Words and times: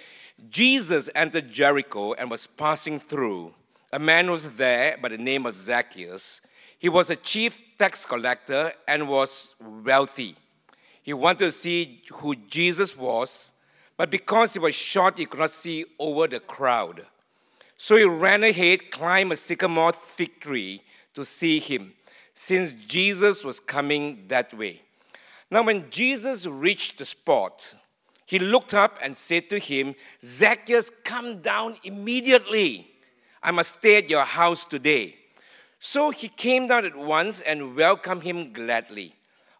Jesus 0.50 1.08
entered 1.14 1.52
Jericho 1.52 2.14
and 2.14 2.30
was 2.30 2.46
passing 2.46 2.98
through. 2.98 3.54
A 3.92 3.98
man 3.98 4.30
was 4.30 4.56
there 4.56 4.96
by 5.00 5.08
the 5.08 5.18
name 5.18 5.46
of 5.46 5.54
Zacchaeus 5.54 6.40
he 6.82 6.88
was 6.88 7.10
a 7.10 7.14
chief 7.16 7.60
tax 7.78 8.04
collector 8.04 8.72
and 8.88 9.06
was 9.06 9.54
wealthy. 9.84 10.34
He 11.04 11.12
wanted 11.12 11.44
to 11.44 11.52
see 11.52 12.02
who 12.14 12.34
Jesus 12.34 12.98
was, 12.98 13.52
but 13.96 14.10
because 14.10 14.54
he 14.54 14.58
was 14.58 14.74
short, 14.74 15.16
he 15.16 15.26
could 15.26 15.38
not 15.38 15.50
see 15.50 15.84
over 16.00 16.26
the 16.26 16.40
crowd. 16.40 17.06
So 17.76 17.94
he 17.94 18.02
ran 18.02 18.42
ahead, 18.42 18.90
climbed 18.90 19.30
a 19.30 19.36
sycamore 19.36 19.92
fig 19.92 20.40
tree 20.40 20.82
to 21.14 21.24
see 21.24 21.60
him, 21.60 21.94
since 22.34 22.72
Jesus 22.72 23.44
was 23.44 23.60
coming 23.60 24.24
that 24.26 24.52
way. 24.52 24.82
Now, 25.52 25.62
when 25.62 25.90
Jesus 25.90 26.46
reached 26.46 26.96
the 26.96 27.04
spot, 27.04 27.74
he 28.24 28.38
looked 28.38 28.72
up 28.72 28.98
and 29.02 29.14
said 29.14 29.50
to 29.50 29.58
him, 29.58 29.94
Zacchaeus, 30.24 30.90
come 31.04 31.42
down 31.42 31.76
immediately. 31.84 32.90
I 33.42 33.50
must 33.50 33.76
stay 33.76 33.98
at 33.98 34.08
your 34.08 34.24
house 34.24 34.64
today. 34.64 35.14
So 35.78 36.08
he 36.08 36.28
came 36.28 36.68
down 36.68 36.86
at 36.86 36.96
once 36.96 37.42
and 37.42 37.76
welcomed 37.76 38.22
him 38.22 38.54
gladly. 38.54 39.14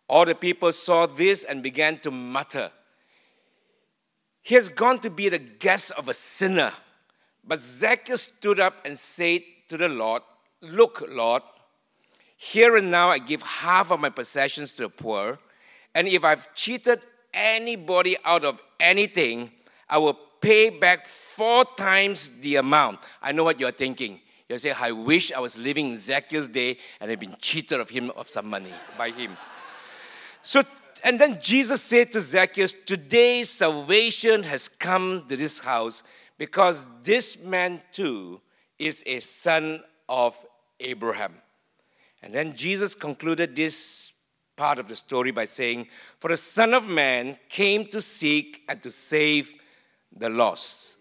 All 0.09 0.25
the 0.25 0.35
people 0.35 0.73
saw 0.73 1.05
this 1.05 1.45
and 1.45 1.63
began 1.63 1.99
to 1.99 2.11
mutter, 2.11 2.71
He 4.41 4.55
has 4.55 4.71
gone 4.71 4.99
to 5.01 5.11
be 5.11 5.29
the 5.29 5.39
guest 5.39 5.93
of 5.99 6.09
a 6.09 6.15
sinner. 6.15 6.73
But 7.45 7.59
Zacchaeus 7.61 8.23
stood 8.23 8.61
up 8.61 8.87
and 8.87 8.97
said 8.97 9.43
to 9.69 9.77
the 9.77 9.91
Lord, 9.91 10.23
Look, 10.63 11.05
Lord, 11.07 11.43
here 12.39 12.79
and 12.79 12.91
now 12.91 13.11
I 13.11 13.19
give 13.19 13.43
half 13.43 13.91
of 13.91 14.01
my 14.01 14.09
possessions 14.09 14.73
to 14.73 14.85
the 14.85 14.89
poor, 14.89 15.39
and 15.95 16.09
if 16.09 16.25
I've 16.25 16.55
cheated 16.55 17.01
anybody 17.33 18.17
out 18.25 18.45
of 18.45 18.63
anything, 18.81 19.51
I 19.89 19.99
will 19.99 20.19
pay 20.41 20.71
back 20.71 21.07
four 21.07 21.65
times 21.77 22.31
the 22.41 22.57
amount. 22.57 23.01
I 23.21 23.33
know 23.33 23.45
what 23.45 23.61
you're 23.61 23.73
thinking. 23.73 24.21
You 24.49 24.59
say, 24.59 24.73
I 24.73 24.93
wish 24.93 25.33
I 25.33 25.39
was 25.39 25.57
living 25.57 25.91
in 25.91 25.99
Zacchaeus' 25.99 26.49
day 26.49 26.77
and 27.01 27.11
I'd 27.11 27.21
been 27.21 27.37
cheated 27.41 27.81
of 27.81 27.89
him 27.89 28.11
of 28.11 28.29
some 28.29 28.51
money 28.51 28.73
by 28.99 29.11
him. 29.11 29.37
So, 30.43 30.63
and 31.05 31.19
then 31.19 31.39
Jesus 31.41 31.81
said 31.81 32.13
to 32.13 32.21
Zacchaeus, 32.21 32.75
Today 32.85 33.45
salvation 33.45 34.43
has 34.43 34.69
come 34.69 35.25
to 35.29 35.37
this 35.37 35.59
house 35.59 36.03
because 36.37 36.85
this 37.03 37.43
man 37.43 37.81
too 37.93 38.41
is 38.79 39.03
a 39.07 39.21
son 39.21 39.83
of 40.09 40.37
Abraham. 40.81 41.35
And 42.23 42.33
then 42.35 42.55
Jesus 42.55 42.95
concluded 42.95 43.57
this 43.57 44.12
part 44.63 44.79
of 44.79 44.87
the 44.87 44.95
story 44.95 45.33
by 45.33 45.45
saying, 45.45 45.89
For 46.21 46.29
the 46.29 46.37
Son 46.37 46.73
of 46.73 46.87
Man 46.87 47.37
came 47.49 47.85
to 47.87 48.01
seek 48.01 48.63
and 48.69 48.81
to 48.85 48.93
save 48.93 49.57
the 50.17 50.29
lost. 50.29 50.95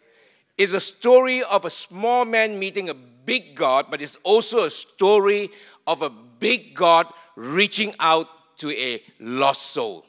It's 0.58 0.74
a 0.74 0.80
story 0.80 1.44
of 1.44 1.64
a 1.64 1.70
small 1.70 2.26
man 2.26 2.58
meeting 2.58 2.90
a 2.90 2.96
big 2.96 3.54
God, 3.54 3.86
but 3.92 4.02
it's 4.02 4.16
also 4.24 4.64
a 4.64 4.70
story 4.72 5.52
of 5.86 6.02
a 6.02 6.10
big 6.10 6.74
God 6.74 7.06
reaching 7.36 7.94
out 8.00 8.28
to 8.58 8.72
a 8.72 9.04
lost 9.20 9.62
soul. 9.68 10.08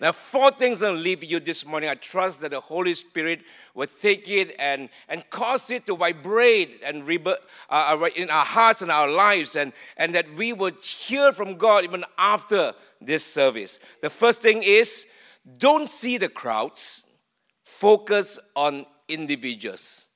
Now, 0.00 0.12
four 0.12 0.52
things 0.52 0.80
I'll 0.80 0.92
leave 0.92 1.24
you 1.24 1.40
this 1.40 1.66
morning. 1.66 1.90
I 1.90 1.96
trust 1.96 2.40
that 2.42 2.52
the 2.52 2.60
Holy 2.60 2.94
Spirit 2.94 3.40
will 3.74 3.86
take 3.86 4.28
it 4.28 4.54
and, 4.58 4.88
and 5.08 5.28
cause 5.30 5.70
it 5.70 5.86
to 5.86 5.96
vibrate 5.96 6.80
and 6.84 7.08
uh, 7.26 7.34
uh 7.70 8.08
in 8.16 8.30
our 8.30 8.44
hearts 8.44 8.82
and 8.82 8.90
our 8.90 9.08
lives, 9.08 9.56
and, 9.56 9.72
and 9.96 10.14
that 10.14 10.26
we 10.34 10.52
will 10.52 10.72
hear 10.82 11.32
from 11.32 11.56
God 11.56 11.84
even 11.84 12.04
after 12.18 12.74
this 13.00 13.24
service. 13.24 13.78
The 14.00 14.10
first 14.10 14.42
thing 14.42 14.62
is 14.62 15.06
don't 15.58 15.88
see 15.88 16.18
the 16.18 16.28
crowds, 16.28 17.06
focus 17.62 18.38
on 18.54 18.86
individuals. 19.08 20.08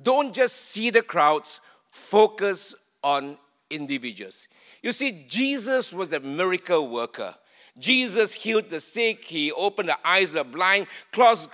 Don't 0.00 0.32
just 0.32 0.56
see 0.56 0.90
the 0.90 1.02
crowds, 1.02 1.60
focus 1.88 2.74
on 3.02 3.38
individuals. 3.70 4.48
You 4.82 4.92
see, 4.92 5.24
Jesus 5.28 5.92
was 5.92 6.12
a 6.12 6.20
miracle 6.20 6.88
worker. 6.88 7.34
Jesus 7.78 8.34
healed 8.34 8.68
the 8.68 8.80
sick, 8.80 9.24
he 9.24 9.52
opened 9.52 9.88
the 9.88 9.98
eyes 10.06 10.30
of 10.30 10.34
the 10.34 10.44
blind, 10.44 10.86
caused 11.12 11.48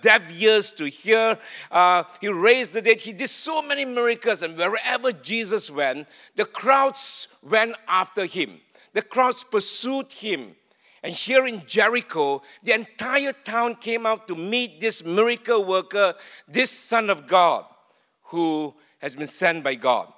deaf 0.00 0.30
ears 0.40 0.72
to 0.72 0.88
hear, 0.88 1.38
uh, 1.70 2.04
he 2.20 2.28
raised 2.28 2.72
the 2.72 2.82
dead. 2.82 3.00
He 3.00 3.12
did 3.12 3.30
so 3.30 3.62
many 3.62 3.84
miracles, 3.84 4.42
and 4.42 4.56
wherever 4.56 5.12
Jesus 5.12 5.70
went, 5.70 6.08
the 6.34 6.44
crowds 6.44 7.28
went 7.42 7.76
after 7.86 8.24
him. 8.24 8.60
The 8.94 9.02
crowds 9.02 9.44
pursued 9.44 10.12
him. 10.12 10.54
And 11.02 11.14
here 11.14 11.46
in 11.46 11.64
Jericho, 11.66 12.42
the 12.62 12.72
entire 12.72 13.32
town 13.32 13.76
came 13.76 14.04
out 14.04 14.26
to 14.28 14.34
meet 14.34 14.80
this 14.80 15.04
miracle 15.04 15.64
worker, 15.64 16.14
this 16.48 16.70
Son 16.70 17.08
of 17.08 17.26
God, 17.26 17.64
who 18.24 18.74
has 18.98 19.14
been 19.14 19.28
sent 19.28 19.62
by 19.62 19.76
God. 19.76 20.12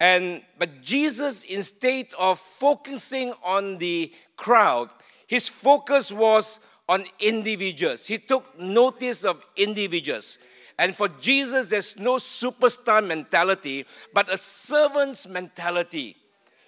And 0.00 0.42
but 0.58 0.80
Jesus, 0.80 1.44
instead 1.44 2.06
of 2.18 2.38
focusing 2.38 3.34
on 3.44 3.78
the 3.78 4.12
crowd, 4.36 4.88
his 5.26 5.48
focus 5.48 6.10
was 6.10 6.60
on 6.92 7.06
individuals. 7.20 8.06
He 8.06 8.18
took 8.18 8.58
notice 8.60 9.24
of 9.24 9.42
individuals. 9.56 10.38
And 10.78 10.94
for 10.94 11.08
Jesus, 11.08 11.68
there's 11.68 11.98
no 11.98 12.16
superstar 12.16 13.06
mentality, 13.06 13.86
but 14.12 14.30
a 14.30 14.36
servant's 14.36 15.26
mentality. 15.26 16.16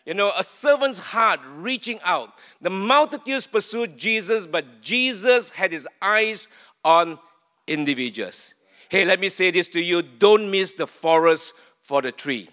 You 0.07 0.15
know, 0.15 0.33
a 0.35 0.43
servant's 0.43 0.99
heart 0.99 1.41
reaching 1.57 2.01
out. 2.05 2.31
The 2.63 2.71
multitudes 2.71 3.47
pursued 3.47 3.99
Jesus, 3.99 4.47
but 4.47 4.81
Jesus 4.81 5.51
had 5.51 5.73
his 5.73 5.87
eyes 6.01 6.49
on 6.83 7.19
individuals. 7.67 8.55
Hey, 8.89 9.05
let 9.05 9.21
me 9.21 9.29
say 9.29 9.51
this 9.51 9.69
to 9.71 9.83
you 9.83 10.01
don't 10.01 10.51
miss 10.51 10.73
the 10.73 10.87
forest 10.87 11.53
for 11.83 12.01
the 12.01 12.13
tree. 12.13 12.49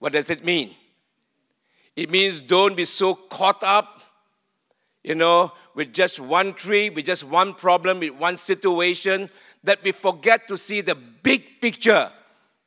What 0.00 0.12
does 0.12 0.30
it 0.30 0.44
mean? 0.44 0.74
It 1.94 2.10
means 2.10 2.40
don't 2.40 2.76
be 2.76 2.84
so 2.84 3.14
caught 3.14 3.62
up, 3.62 4.00
you 5.04 5.14
know, 5.14 5.52
with 5.76 5.92
just 5.92 6.18
one 6.18 6.54
tree, 6.54 6.88
with 6.88 7.04
just 7.04 7.22
one 7.22 7.52
problem, 7.54 8.00
with 8.00 8.14
one 8.14 8.36
situation, 8.38 9.28
that 9.62 9.78
we 9.84 9.92
forget 9.92 10.48
to 10.48 10.56
see 10.56 10.80
the 10.80 10.94
big 10.94 11.60
picture. 11.60 12.10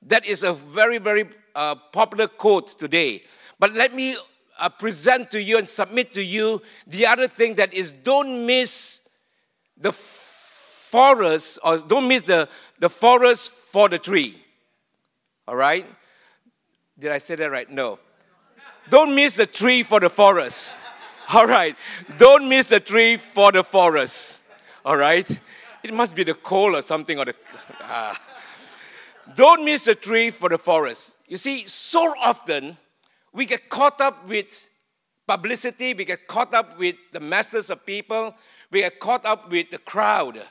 That 0.03 0.25
is 0.25 0.43
a 0.43 0.53
very, 0.53 0.99
very 0.99 1.27
uh, 1.55 1.75
popular 1.91 2.27
quote 2.27 2.67
today. 2.67 3.23
But 3.57 3.73
let 3.73 3.95
me 3.95 4.15
uh, 4.59 4.69
present 4.69 5.31
to 5.31 5.41
you 5.41 5.57
and 5.57 5.67
submit 5.67 6.13
to 6.13 6.23
you 6.23 6.61
the 6.85 7.07
other 7.07 7.27
thing 7.27 7.55
that 7.55 7.73
is 7.73 7.91
don't 7.91 8.45
miss 8.45 9.01
the 9.75 9.91
forest, 9.91 11.57
or 11.63 11.79
don't 11.79 12.07
miss 12.07 12.21
the, 12.21 12.47
the 12.77 12.89
forest 12.89 13.51
for 13.51 13.89
the 13.89 13.97
tree. 13.97 14.39
All 15.47 15.55
right? 15.55 15.87
Did 16.97 17.11
I 17.11 17.17
say 17.17 17.33
that 17.35 17.49
right? 17.49 17.69
No. 17.69 17.97
Don't 18.91 19.15
miss 19.15 19.33
the 19.35 19.47
tree 19.47 19.81
for 19.81 19.99
the 19.99 20.09
forest. 20.11 20.77
All 21.33 21.45
right. 21.45 21.75
Don't 22.17 22.49
miss 22.49 22.67
the 22.67 22.79
tree 22.79 23.17
for 23.17 23.51
the 23.51 23.63
forest. 23.63 24.43
All 24.83 24.97
right. 24.97 25.29
It 25.83 25.93
must 25.93 26.15
be 26.15 26.23
the 26.23 26.33
coal 26.33 26.75
or 26.75 26.81
something 26.81 27.17
or 27.19 27.25
the. 27.25 27.35
Ah. 27.81 28.19
Don't 29.35 29.63
miss 29.63 29.83
the 29.83 29.93
tree 29.93 30.31
for 30.31 30.49
the 30.49 30.57
forest. 30.57 31.15
You 31.27 31.37
see, 31.37 31.67
so 31.67 32.13
often 32.19 32.77
we 33.31 33.45
get 33.45 33.69
caught 33.69 34.01
up 34.01 34.27
with 34.27 34.67
publicity, 35.27 35.93
we 35.93 36.05
get 36.05 36.27
caught 36.27 36.53
up 36.55 36.79
with 36.79 36.95
the 37.11 37.19
masses 37.19 37.69
of 37.69 37.85
people, 37.85 38.33
we 38.71 38.79
get 38.79 38.99
caught 38.99 39.25
up 39.25 39.51
with 39.51 39.69
the 39.69 39.77
crowd. 39.77 40.41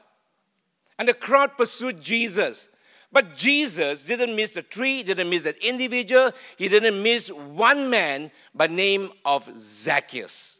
And 0.98 1.08
the 1.08 1.14
crowd 1.14 1.56
pursued 1.56 2.00
Jesus. 2.00 2.68
But 3.10 3.36
Jesus 3.36 4.04
didn't 4.04 4.36
miss 4.36 4.52
the 4.52 4.62
tree, 4.62 5.02
didn't 5.02 5.28
miss 5.28 5.42
that 5.44 5.58
individual, 5.58 6.30
he 6.56 6.68
didn't 6.68 7.02
miss 7.02 7.30
one 7.30 7.90
man 7.90 8.30
by 8.54 8.68
name 8.68 9.10
of 9.24 9.48
Zacchaeus. 9.56 10.57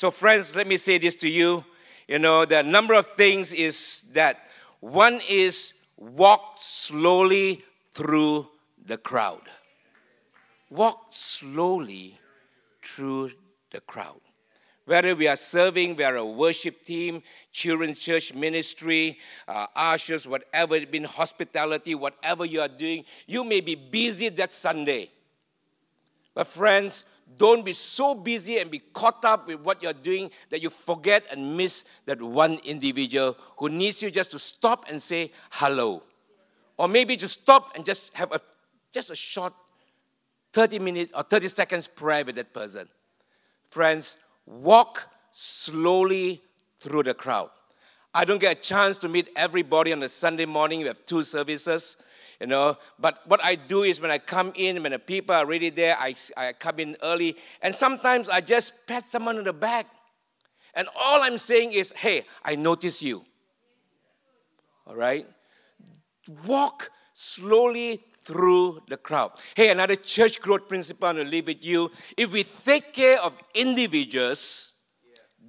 So, 0.00 0.10
friends, 0.10 0.56
let 0.56 0.66
me 0.66 0.78
say 0.78 0.96
this 0.96 1.14
to 1.16 1.28
you. 1.28 1.62
You 2.08 2.18
know, 2.18 2.46
the 2.46 2.62
number 2.62 2.94
of 2.94 3.06
things 3.06 3.52
is 3.52 4.04
that 4.14 4.46
one 4.80 5.20
is 5.28 5.74
walk 5.98 6.54
slowly 6.56 7.62
through 7.92 8.48
the 8.86 8.96
crowd. 8.96 9.42
Walk 10.70 11.08
slowly 11.10 12.18
through 12.82 13.32
the 13.72 13.82
crowd. 13.82 14.22
Whether 14.86 15.14
we 15.14 15.28
are 15.28 15.36
serving, 15.36 15.96
we 15.96 16.04
are 16.04 16.16
a 16.16 16.24
worship 16.24 16.82
team, 16.82 17.22
children's 17.52 17.98
church 17.98 18.32
ministry, 18.32 19.18
uh, 19.46 19.66
ushers, 19.76 20.26
whatever 20.26 20.76
it 20.76 20.90
been, 20.90 21.04
hospitality, 21.04 21.94
whatever 21.94 22.46
you 22.46 22.62
are 22.62 22.68
doing, 22.68 23.04
you 23.26 23.44
may 23.44 23.60
be 23.60 23.74
busy 23.74 24.30
that 24.30 24.54
Sunday. 24.54 25.10
But 26.32 26.46
friends, 26.46 27.04
don't 27.36 27.64
be 27.64 27.72
so 27.72 28.14
busy 28.14 28.58
and 28.58 28.70
be 28.70 28.80
caught 28.92 29.24
up 29.24 29.46
with 29.46 29.60
what 29.60 29.82
you're 29.82 29.92
doing 29.92 30.30
that 30.50 30.62
you 30.62 30.70
forget 30.70 31.24
and 31.30 31.56
miss 31.56 31.84
that 32.06 32.20
one 32.20 32.58
individual 32.64 33.36
who 33.58 33.68
needs 33.68 34.02
you 34.02 34.10
just 34.10 34.30
to 34.32 34.38
stop 34.38 34.86
and 34.88 35.00
say 35.00 35.30
hello. 35.50 36.02
Or 36.76 36.88
maybe 36.88 37.16
just 37.16 37.40
stop 37.42 37.76
and 37.76 37.84
just 37.84 38.14
have 38.16 38.32
a 38.32 38.40
just 38.92 39.10
a 39.10 39.14
short 39.14 39.52
30 40.52 40.80
minutes 40.80 41.12
or 41.14 41.22
30 41.22 41.48
seconds 41.48 41.86
prayer 41.86 42.24
with 42.24 42.34
that 42.36 42.52
person. 42.52 42.88
Friends, 43.70 44.16
walk 44.46 45.08
slowly 45.30 46.42
through 46.80 47.04
the 47.04 47.14
crowd. 47.14 47.50
I 48.12 48.24
don't 48.24 48.40
get 48.40 48.58
a 48.58 48.60
chance 48.60 48.98
to 48.98 49.08
meet 49.08 49.30
everybody 49.36 49.92
on 49.92 50.02
a 50.02 50.08
Sunday 50.08 50.46
morning. 50.46 50.80
We 50.80 50.86
have 50.88 51.04
two 51.06 51.22
services 51.22 51.96
you 52.40 52.46
know. 52.46 52.76
But 52.98 53.20
what 53.26 53.44
I 53.44 53.54
do 53.54 53.82
is 53.82 54.00
when 54.00 54.10
I 54.10 54.18
come 54.18 54.52
in, 54.54 54.82
when 54.82 54.92
the 54.92 54.98
people 54.98 55.34
are 55.34 55.40
already 55.40 55.70
there, 55.70 55.96
I, 55.98 56.14
I 56.36 56.52
come 56.54 56.80
in 56.80 56.96
early, 57.02 57.36
and 57.62 57.74
sometimes 57.74 58.28
I 58.28 58.40
just 58.40 58.86
pat 58.86 59.06
someone 59.06 59.38
on 59.38 59.44
the 59.44 59.52
back. 59.52 59.86
And 60.74 60.88
all 60.96 61.22
I'm 61.22 61.38
saying 61.38 61.72
is, 61.72 61.92
hey, 61.92 62.24
I 62.44 62.56
notice 62.56 63.02
you. 63.02 63.24
All 64.86 64.96
right? 64.96 65.26
Walk 66.46 66.90
slowly 67.12 68.00
through 68.22 68.80
the 68.88 68.96
crowd. 68.96 69.32
Hey, 69.54 69.70
another 69.70 69.96
church 69.96 70.40
growth 70.40 70.68
principle 70.68 71.08
I'm 71.08 71.16
going 71.16 71.26
to 71.26 71.30
leave 71.30 71.46
with 71.46 71.64
you. 71.64 71.90
If 72.16 72.32
we 72.32 72.44
take 72.44 72.92
care 72.92 73.20
of 73.20 73.36
individuals, 73.54 74.74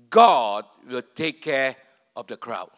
God 0.09 0.65
will 0.89 1.03
take 1.13 1.41
care 1.41 1.75
of 2.15 2.27
the 2.27 2.38
crowd. 2.38 2.69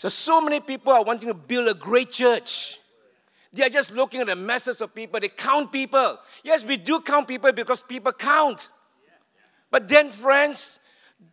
So, 0.00 0.08
so 0.08 0.40
many 0.40 0.60
people 0.60 0.94
are 0.94 1.04
wanting 1.04 1.28
to 1.28 1.34
build 1.34 1.68
a 1.68 1.74
great 1.74 2.10
church. 2.10 2.78
They 3.52 3.64
are 3.64 3.68
just 3.68 3.92
looking 3.92 4.22
at 4.22 4.28
the 4.28 4.34
masses 4.34 4.80
of 4.80 4.94
people. 4.94 5.20
They 5.20 5.28
count 5.28 5.70
people. 5.70 6.18
Yes, 6.42 6.64
we 6.64 6.78
do 6.78 7.02
count 7.02 7.28
people 7.28 7.52
because 7.52 7.82
people 7.82 8.10
count. 8.14 8.70
But 9.70 9.88
then, 9.88 10.08
friends, 10.08 10.80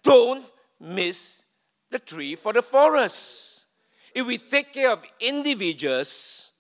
don't 0.04 0.44
miss 0.82 1.44
the 1.92 2.00
tree 2.00 2.36
for 2.36 2.52
the 2.52 2.62
forest. 2.62 3.68
If 4.14 4.28
we 4.28 4.38
take 4.38 4.74
care 4.74 4.92
of 4.92 5.02
individuals, 5.22 6.52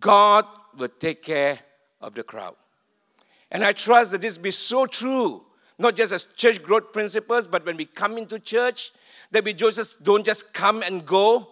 God 0.00 0.46
will 0.78 0.88
take 0.98 1.22
care 1.22 1.58
of 2.00 2.14
the 2.14 2.22
crowd. 2.22 2.56
And 3.50 3.66
I 3.66 3.72
trust 3.72 4.12
that 4.12 4.22
this 4.22 4.38
be 4.38 4.50
so 4.50 4.86
true, 4.86 5.44
not 5.78 5.94
just 5.94 6.10
as 6.10 6.24
church 6.24 6.62
growth 6.62 6.90
principles, 6.94 7.46
but 7.46 7.66
when 7.66 7.76
we 7.76 7.84
come 7.84 8.16
into 8.16 8.38
church, 8.38 8.92
that 9.34 9.44
we 9.44 9.52
just 9.52 10.02
don't 10.04 10.24
just 10.24 10.52
come 10.54 10.82
and 10.82 11.04
go, 11.04 11.48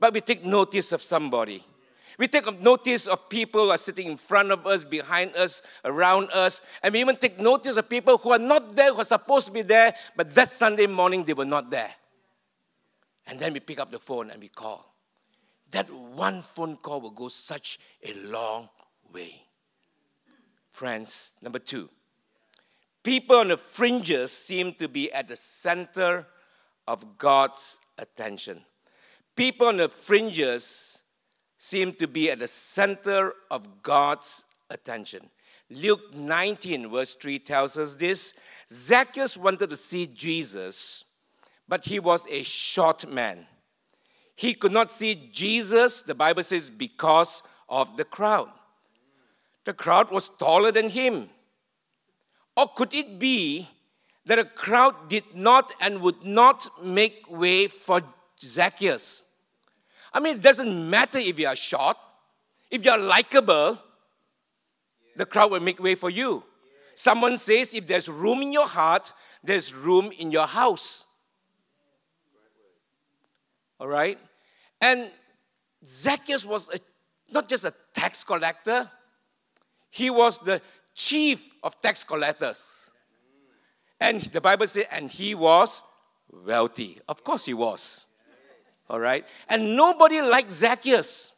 but 0.00 0.14
we 0.14 0.22
take 0.22 0.44
notice 0.44 0.90
of 0.92 1.02
somebody. 1.02 1.62
We 2.18 2.28
take 2.28 2.62
notice 2.62 3.06
of 3.06 3.28
people 3.28 3.66
who 3.66 3.70
are 3.70 3.76
sitting 3.76 4.08
in 4.08 4.16
front 4.16 4.50
of 4.50 4.66
us, 4.66 4.84
behind 4.84 5.36
us, 5.36 5.60
around 5.84 6.30
us, 6.30 6.62
and 6.82 6.94
we 6.94 7.00
even 7.00 7.16
take 7.16 7.38
notice 7.38 7.76
of 7.76 7.90
people 7.90 8.16
who 8.16 8.32
are 8.32 8.38
not 8.38 8.74
there, 8.74 8.94
who 8.94 9.02
are 9.02 9.04
supposed 9.04 9.46
to 9.48 9.52
be 9.52 9.60
there, 9.60 9.94
but 10.16 10.34
that 10.34 10.48
Sunday 10.48 10.86
morning 10.86 11.24
they 11.24 11.34
were 11.34 11.44
not 11.44 11.70
there. 11.70 11.94
And 13.26 13.38
then 13.38 13.52
we 13.52 13.60
pick 13.60 13.80
up 13.80 13.90
the 13.90 13.98
phone 13.98 14.30
and 14.30 14.40
we 14.40 14.48
call. 14.48 14.94
That 15.72 15.90
one 15.90 16.40
phone 16.40 16.76
call 16.76 17.02
will 17.02 17.10
go 17.10 17.28
such 17.28 17.78
a 18.02 18.14
long 18.14 18.70
way. 19.12 19.42
Friends, 20.70 21.34
number 21.42 21.58
two, 21.58 21.90
people 23.02 23.36
on 23.36 23.48
the 23.48 23.58
fringes 23.58 24.32
seem 24.32 24.72
to 24.74 24.88
be 24.88 25.12
at 25.12 25.28
the 25.28 25.36
center 25.36 26.26
of 26.86 27.18
God's 27.18 27.80
attention. 27.98 28.60
People 29.34 29.68
on 29.68 29.76
the 29.78 29.88
fringes 29.88 31.02
seem 31.58 31.92
to 31.94 32.06
be 32.06 32.30
at 32.30 32.38
the 32.38 32.48
center 32.48 33.32
of 33.50 33.82
God's 33.82 34.46
attention. 34.70 35.30
Luke 35.70 36.14
19, 36.14 36.90
verse 36.90 37.14
3 37.16 37.38
tells 37.40 37.76
us 37.76 37.96
this 37.96 38.34
Zacchaeus 38.72 39.36
wanted 39.36 39.70
to 39.70 39.76
see 39.76 40.06
Jesus, 40.06 41.04
but 41.68 41.84
he 41.84 41.98
was 41.98 42.26
a 42.30 42.42
short 42.44 43.10
man. 43.10 43.46
He 44.36 44.54
could 44.54 44.72
not 44.72 44.90
see 44.90 45.30
Jesus, 45.32 46.02
the 46.02 46.14
Bible 46.14 46.42
says, 46.42 46.70
because 46.70 47.42
of 47.68 47.96
the 47.96 48.04
crowd. 48.04 48.48
The 49.64 49.72
crowd 49.72 50.10
was 50.10 50.28
taller 50.28 50.70
than 50.70 50.90
him. 50.90 51.30
Or 52.56 52.68
could 52.68 52.94
it 52.94 53.18
be 53.18 53.68
that 54.26 54.38
a 54.38 54.44
crowd 54.44 55.08
did 55.08 55.24
not 55.34 55.72
and 55.80 56.00
would 56.00 56.24
not 56.24 56.68
make 56.82 57.30
way 57.30 57.68
for 57.68 58.02
Zacchaeus. 58.40 59.24
I 60.12 60.20
mean, 60.20 60.36
it 60.36 60.42
doesn't 60.42 60.90
matter 60.90 61.18
if 61.18 61.38
you 61.38 61.46
are 61.46 61.56
short, 61.56 61.96
if 62.70 62.84
you 62.84 62.90
are 62.90 62.98
likable, 62.98 63.78
the 65.14 65.26
crowd 65.26 65.50
will 65.50 65.60
make 65.60 65.82
way 65.82 65.94
for 65.94 66.10
you. 66.10 66.42
Someone 66.94 67.36
says, 67.36 67.74
if 67.74 67.86
there's 67.86 68.08
room 68.08 68.42
in 68.42 68.52
your 68.52 68.66
heart, 68.66 69.12
there's 69.44 69.74
room 69.74 70.10
in 70.18 70.30
your 70.30 70.46
house. 70.46 71.06
All 73.78 73.88
right? 73.88 74.18
And 74.80 75.10
Zacchaeus 75.84 76.44
was 76.44 76.68
a, 76.74 76.78
not 77.32 77.48
just 77.48 77.64
a 77.64 77.74
tax 77.94 78.24
collector, 78.24 78.90
he 79.90 80.10
was 80.10 80.38
the 80.38 80.60
chief 80.94 81.48
of 81.62 81.80
tax 81.80 82.02
collectors. 82.02 82.85
And 84.00 84.20
the 84.20 84.40
Bible 84.40 84.66
says, 84.66 84.84
and 84.90 85.10
he 85.10 85.34
was 85.34 85.82
wealthy. 86.30 87.00
Of 87.08 87.24
course 87.24 87.44
he 87.44 87.54
was. 87.54 88.06
All 88.88 89.00
right? 89.00 89.24
And 89.48 89.76
nobody 89.76 90.20
liked 90.20 90.52
Zacchaeus. 90.52 91.32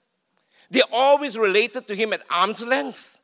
They 0.71 0.83
always 0.93 1.39
related 1.39 1.87
to 1.87 1.95
him 1.95 2.13
at 2.13 2.23
arm's 2.31 2.65
length. 2.67 3.21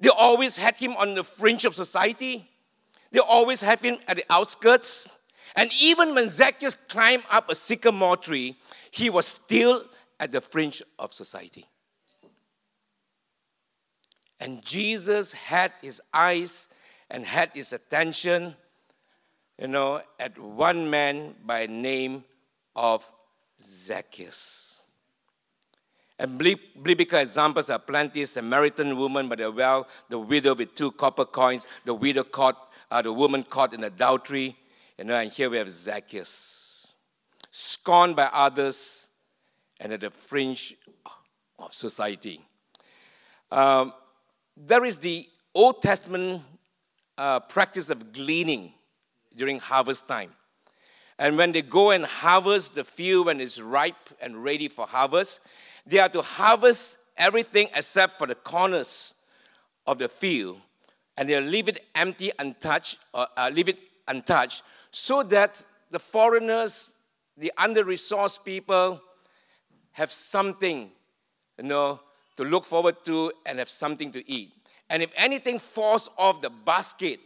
They 0.00 0.10
always 0.10 0.56
had 0.56 0.78
him 0.78 0.96
on 0.96 1.14
the 1.14 1.24
fringe 1.24 1.64
of 1.64 1.74
society. 1.74 2.48
They 3.12 3.20
always 3.20 3.60
had 3.60 3.80
him 3.80 3.96
at 4.08 4.16
the 4.16 4.24
outskirts. 4.28 5.08
And 5.56 5.70
even 5.80 6.14
when 6.14 6.28
Zacchaeus 6.28 6.74
climbed 6.74 7.22
up 7.30 7.48
a 7.48 7.54
sycamore 7.54 8.16
tree, 8.16 8.56
he 8.90 9.08
was 9.08 9.26
still 9.26 9.84
at 10.18 10.32
the 10.32 10.40
fringe 10.40 10.82
of 10.98 11.14
society. 11.14 11.64
And 14.40 14.62
Jesus 14.62 15.32
had 15.32 15.72
his 15.80 16.02
eyes 16.12 16.68
and 17.14 17.24
had 17.24 17.54
his 17.54 17.72
attention, 17.72 18.56
you 19.56 19.68
know, 19.68 20.02
at 20.18 20.36
one 20.36 20.90
man 20.90 21.36
by 21.46 21.64
name 21.64 22.24
of 22.74 23.08
Zacchaeus. 23.62 24.82
And 26.18 26.36
biblical 26.36 27.20
examples 27.20 27.70
are 27.70 27.78
plenty. 27.78 28.26
Samaritan 28.26 28.96
woman 28.96 29.28
by 29.28 29.36
the 29.36 29.52
well, 29.52 29.86
the 30.08 30.18
widow 30.18 30.56
with 30.56 30.74
two 30.74 30.90
copper 30.90 31.24
coins, 31.24 31.68
the 31.84 31.94
widow 31.94 32.24
caught, 32.24 32.72
uh, 32.90 33.00
the 33.00 33.12
woman 33.12 33.44
caught 33.44 33.74
in 33.74 33.84
adultery. 33.84 34.56
You 34.98 35.04
know, 35.04 35.14
and 35.14 35.30
here 35.30 35.48
we 35.48 35.58
have 35.58 35.70
Zacchaeus, 35.70 36.88
scorned 37.52 38.16
by 38.16 38.24
others 38.24 39.08
and 39.78 39.92
at 39.92 40.00
the 40.00 40.10
fringe 40.10 40.74
of 41.60 41.72
society. 41.72 42.40
Um, 43.52 43.92
there 44.56 44.84
is 44.84 44.98
the 44.98 45.28
Old 45.54 45.80
Testament 45.80 46.42
uh, 47.18 47.40
practice 47.40 47.90
of 47.90 48.12
gleaning 48.12 48.72
during 49.36 49.58
harvest 49.58 50.08
time. 50.08 50.30
And 51.18 51.36
when 51.36 51.52
they 51.52 51.62
go 51.62 51.90
and 51.92 52.04
harvest 52.04 52.74
the 52.74 52.84
field 52.84 53.26
when 53.26 53.40
it's 53.40 53.60
ripe 53.60 54.10
and 54.20 54.42
ready 54.42 54.68
for 54.68 54.86
harvest, 54.86 55.40
they 55.86 55.98
are 55.98 56.08
to 56.08 56.22
harvest 56.22 56.98
everything 57.16 57.68
except 57.74 58.14
for 58.14 58.26
the 58.26 58.34
corners 58.34 59.14
of 59.86 59.98
the 59.98 60.08
field, 60.08 60.58
and 61.16 61.28
they'll 61.28 61.42
leave 61.42 61.68
it 61.68 61.84
empty, 61.94 62.32
untouched, 62.38 62.98
or 63.12 63.28
uh, 63.36 63.50
leave 63.52 63.68
it 63.68 63.78
untouched, 64.08 64.62
so 64.90 65.22
that 65.22 65.64
the 65.90 65.98
foreigners, 65.98 66.94
the 67.36 67.52
under-resourced 67.58 68.44
people, 68.44 69.00
have 69.92 70.10
something, 70.10 70.90
you 71.58 71.64
know, 71.64 72.00
to 72.36 72.42
look 72.42 72.64
forward 72.64 72.96
to 73.04 73.30
and 73.46 73.60
have 73.60 73.68
something 73.68 74.10
to 74.10 74.28
eat. 74.28 74.50
And 74.94 75.02
if 75.02 75.10
anything 75.16 75.58
falls 75.58 76.08
off 76.16 76.40
the 76.40 76.50
basket, 76.50 77.18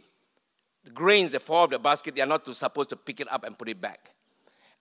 the 0.83 0.89
grains 0.89 1.33
that 1.33 1.43
fall 1.43 1.65
off 1.65 1.69
the 1.69 1.77
basket, 1.77 2.15
they 2.15 2.21
are 2.21 2.25
not 2.25 2.47
supposed 2.55 2.89
to 2.89 2.95
pick 2.95 3.19
it 3.19 3.31
up 3.31 3.43
and 3.43 3.55
put 3.55 3.69
it 3.69 3.79
back. 3.79 4.15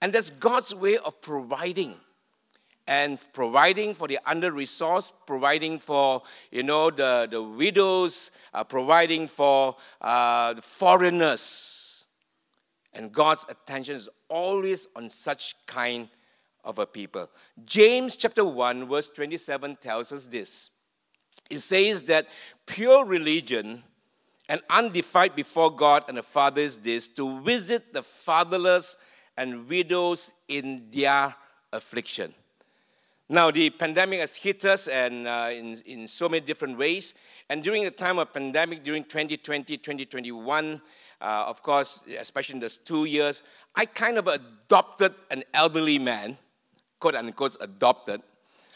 And 0.01 0.11
that's 0.11 0.31
God's 0.31 0.75
way 0.75 0.97
of 0.97 1.21
providing. 1.21 1.97
And 2.87 3.23
providing 3.35 3.93
for 3.93 4.09
the 4.09 4.19
under-resourced, 4.25 5.13
providing 5.27 5.79
for, 5.79 6.23
you 6.51 6.63
know, 6.63 6.91
the, 6.91 7.29
the 7.31 7.43
widows, 7.43 8.31
uh, 8.55 8.65
providing 8.65 9.27
for 9.27 9.77
uh, 10.01 10.55
the 10.55 10.63
foreigners. 10.63 12.07
And 12.95 13.13
God's 13.13 13.45
attention 13.51 13.97
is 13.97 14.09
always 14.31 14.89
on 14.97 15.11
such 15.11 15.57
kind 15.67 16.09
of 16.65 16.79
a 16.79 16.87
people. 16.87 17.29
James 17.67 18.17
chapter 18.17 18.47
1, 18.47 18.89
verse 18.89 19.09
27 19.09 19.77
tells 19.77 20.11
us 20.11 20.27
this. 20.27 20.71
It 21.51 21.61
says 21.61 22.05
that 22.05 22.29
pure 22.67 23.05
religion 23.05 23.83
and 24.49 24.63
undefiled 24.71 25.35
before 25.35 25.75
God 25.75 26.05
and 26.09 26.17
the 26.17 26.23
Father 26.23 26.63
is 26.63 26.79
this 26.79 27.09
to 27.09 27.41
visit 27.41 27.93
the 27.93 28.03
fatherless 28.03 28.97
and 29.37 29.69
widows 29.69 30.33
in 30.49 30.89
their 30.91 31.35
affliction. 31.73 32.35
Now, 33.31 33.51
the 33.51 33.69
pandemic 33.69 34.21
has 34.21 34.37
hit 34.37 34.65
us 34.65 34.89
and 34.89 35.27
uh, 35.27 35.51
in, 35.53 35.77
in 35.85 36.09
so 36.09 36.31
many 36.31 36.41
different 36.41 36.79
ways. 36.79 37.13
And 37.51 37.63
during 37.63 37.85
the 37.85 37.91
time 37.91 38.19
of 38.19 38.33
pandemic, 38.33 38.83
during 38.83 39.05
2020, 39.05 39.77
2021, 39.77 40.81
uh, 41.21 41.25
of 41.47 41.63
course, 41.63 42.05
especially 42.19 42.55
in 42.55 42.61
those 42.61 42.79
two 42.79 43.05
years, 43.05 43.43
I 43.75 43.85
kind 43.85 44.17
of 44.17 44.29
adopted 44.29 45.15
an 45.31 45.45
elderly 45.53 45.99
man, 45.99 46.39
quote 47.01 47.17
unquote, 47.17 47.57
adopted. 47.61 48.23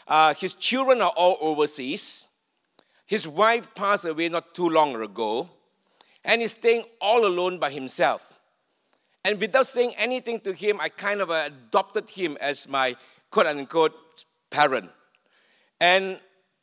Uh, 0.07 0.35
his 0.35 0.53
children 0.53 1.01
are 1.01 1.13
all 1.15 1.37
overseas. 1.41 2.27
His 3.13 3.27
wife 3.27 3.75
passed 3.75 4.05
away 4.05 4.27
not 4.27 4.55
too 4.55 4.67
long 4.67 4.95
ago, 4.95 5.47
and 6.25 6.41
he's 6.41 6.53
staying 6.53 6.85
all 6.99 7.27
alone 7.27 7.59
by 7.59 7.69
himself. 7.69 8.39
And 9.23 9.39
without 9.39 9.67
saying 9.67 9.93
anything 9.97 10.39
to 10.39 10.51
him, 10.51 10.81
I 10.81 10.89
kind 10.89 11.21
of 11.21 11.29
adopted 11.29 12.09
him 12.09 12.39
as 12.41 12.67
my 12.67 12.95
quote 13.29 13.45
unquote 13.45 13.93
parent. 14.49 14.89
And 15.79 16.19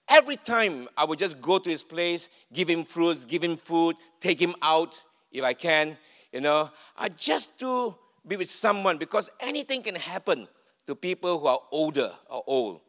every 0.08 0.34
time 0.34 0.88
I 0.96 1.04
would 1.04 1.20
just 1.20 1.40
go 1.40 1.60
to 1.60 1.70
his 1.70 1.84
place, 1.84 2.28
give 2.52 2.68
him 2.68 2.82
fruits, 2.82 3.24
give 3.24 3.44
him 3.44 3.56
food, 3.56 3.94
take 4.20 4.42
him 4.42 4.56
out 4.60 5.00
if 5.30 5.44
I 5.44 5.52
can, 5.52 5.96
you 6.32 6.40
know, 6.40 6.70
I 6.98 7.10
just 7.10 7.60
to 7.60 7.94
be 8.26 8.36
with 8.36 8.50
someone 8.50 8.98
because 8.98 9.30
anything 9.38 9.84
can 9.84 9.94
happen 9.94 10.48
to 10.88 10.96
people 10.96 11.38
who 11.38 11.46
are 11.46 11.60
older 11.70 12.10
or 12.28 12.42
old. 12.44 12.80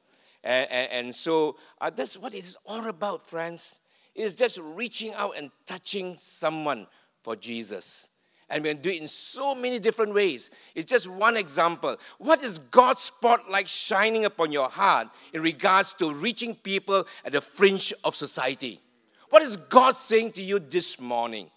And, 0.44 0.70
and, 0.72 0.92
and 0.92 1.16
so 1.16 1.58
uh, 1.80 1.90
that's 1.90 2.18
what 2.18 2.34
it's 2.34 2.58
all 2.66 2.88
about, 2.88 3.24
friends. 3.24 3.82
It's 4.16 4.36
just 4.36 4.58
reaching 4.62 5.14
out 5.14 5.38
and 5.38 5.52
touching 5.66 6.16
someone 6.18 6.88
for 7.24 7.36
Jesus. 7.36 8.10
And 8.50 8.64
we 8.64 8.70
can 8.72 8.82
do 8.82 8.90
it 8.90 9.02
in 9.02 9.08
so 9.08 9.56
many 9.56 9.80
different 9.80 10.14
ways. 10.14 10.52
It's 10.76 10.90
just 10.90 11.08
one 11.08 11.38
example. 11.38 11.96
What 12.18 12.44
is 12.44 12.60
God's 12.60 13.04
spotlight 13.04 13.70
shining 13.70 14.26
upon 14.26 14.52
your 14.52 14.68
heart 14.68 15.08
in 15.32 15.42
regards 15.42 15.94
to 15.96 16.14
reaching 16.14 16.56
people 16.56 17.08
at 17.24 17.32
the 17.32 17.40
fringe 17.40 17.94
of 18.04 18.14
society? 18.14 18.82
What 19.30 19.42
is 19.42 19.56
God 19.56 19.96
saying 19.96 20.34
to 20.34 20.42
you 20.42 20.60
this 20.60 21.00
morning? 21.00 21.50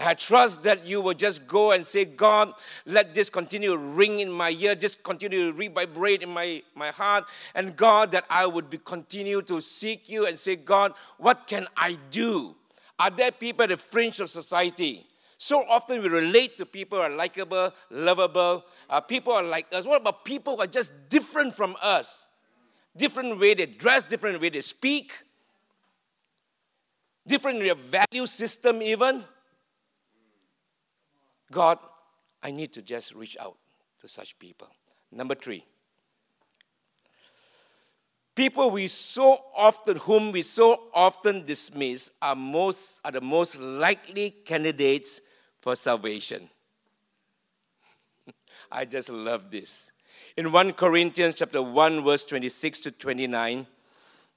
I 0.00 0.14
trust 0.14 0.62
that 0.62 0.86
you 0.86 1.00
will 1.00 1.14
just 1.14 1.46
go 1.46 1.72
and 1.72 1.86
say, 1.86 2.04
God, 2.04 2.54
let 2.86 3.14
this 3.14 3.28
continue 3.28 3.70
to 3.70 3.78
ring 3.78 4.20
in 4.20 4.30
my 4.30 4.50
ear, 4.50 4.74
just 4.74 5.02
continue 5.02 5.52
to 5.52 5.58
revibrate 5.58 6.22
in 6.22 6.30
my, 6.30 6.62
my 6.74 6.90
heart. 6.90 7.24
And 7.54 7.76
God, 7.76 8.10
that 8.12 8.24
I 8.30 8.46
would 8.46 8.70
be 8.70 8.78
continue 8.78 9.42
to 9.42 9.60
seek 9.60 10.08
you 10.08 10.26
and 10.26 10.38
say, 10.38 10.56
God, 10.56 10.94
what 11.18 11.46
can 11.46 11.66
I 11.76 11.98
do? 12.10 12.56
Are 12.98 13.10
there 13.10 13.30
people 13.30 13.64
at 13.64 13.68
the 13.68 13.76
fringe 13.76 14.18
of 14.20 14.30
society? 14.30 15.06
So 15.36 15.64
often 15.68 16.02
we 16.02 16.08
relate 16.08 16.56
to 16.58 16.66
people 16.66 16.98
who 16.98 17.04
are 17.04 17.10
likable, 17.10 17.72
lovable. 17.90 18.64
Uh, 18.88 19.00
people 19.00 19.32
are 19.32 19.42
like 19.42 19.66
us. 19.72 19.86
What 19.86 20.00
about 20.00 20.24
people 20.24 20.56
who 20.56 20.62
are 20.62 20.68
just 20.68 20.92
different 21.08 21.52
from 21.52 21.76
us? 21.82 22.28
Different 22.96 23.38
way 23.38 23.54
they 23.54 23.66
dress, 23.66 24.04
different 24.04 24.40
way 24.40 24.50
they 24.50 24.60
speak, 24.60 25.12
different 27.26 27.60
value 27.78 28.26
system, 28.26 28.82
even. 28.82 29.24
God, 31.52 31.78
I 32.42 32.50
need 32.50 32.72
to 32.72 32.82
just 32.82 33.14
reach 33.14 33.36
out 33.38 33.56
to 34.00 34.08
such 34.08 34.36
people. 34.40 34.66
Number 35.12 35.36
three, 35.36 35.64
people 38.34 38.70
we 38.70 38.88
so 38.88 39.38
often, 39.54 39.98
whom 39.98 40.32
we 40.32 40.42
so 40.42 40.84
often 40.92 41.46
dismiss, 41.46 42.10
are 42.20 42.34
most 42.34 43.00
are 43.04 43.12
the 43.12 43.20
most 43.20 43.60
likely 43.60 44.30
candidates 44.44 45.20
for 45.60 45.76
salvation. 45.76 46.48
I 48.72 48.84
just 48.86 49.10
love 49.10 49.50
this. 49.50 49.92
In 50.36 50.50
1 50.50 50.72
Corinthians 50.72 51.34
chapter 51.34 51.62
1 51.62 52.02
verse 52.02 52.24
26 52.24 52.80
to 52.80 52.90
29, 52.90 53.66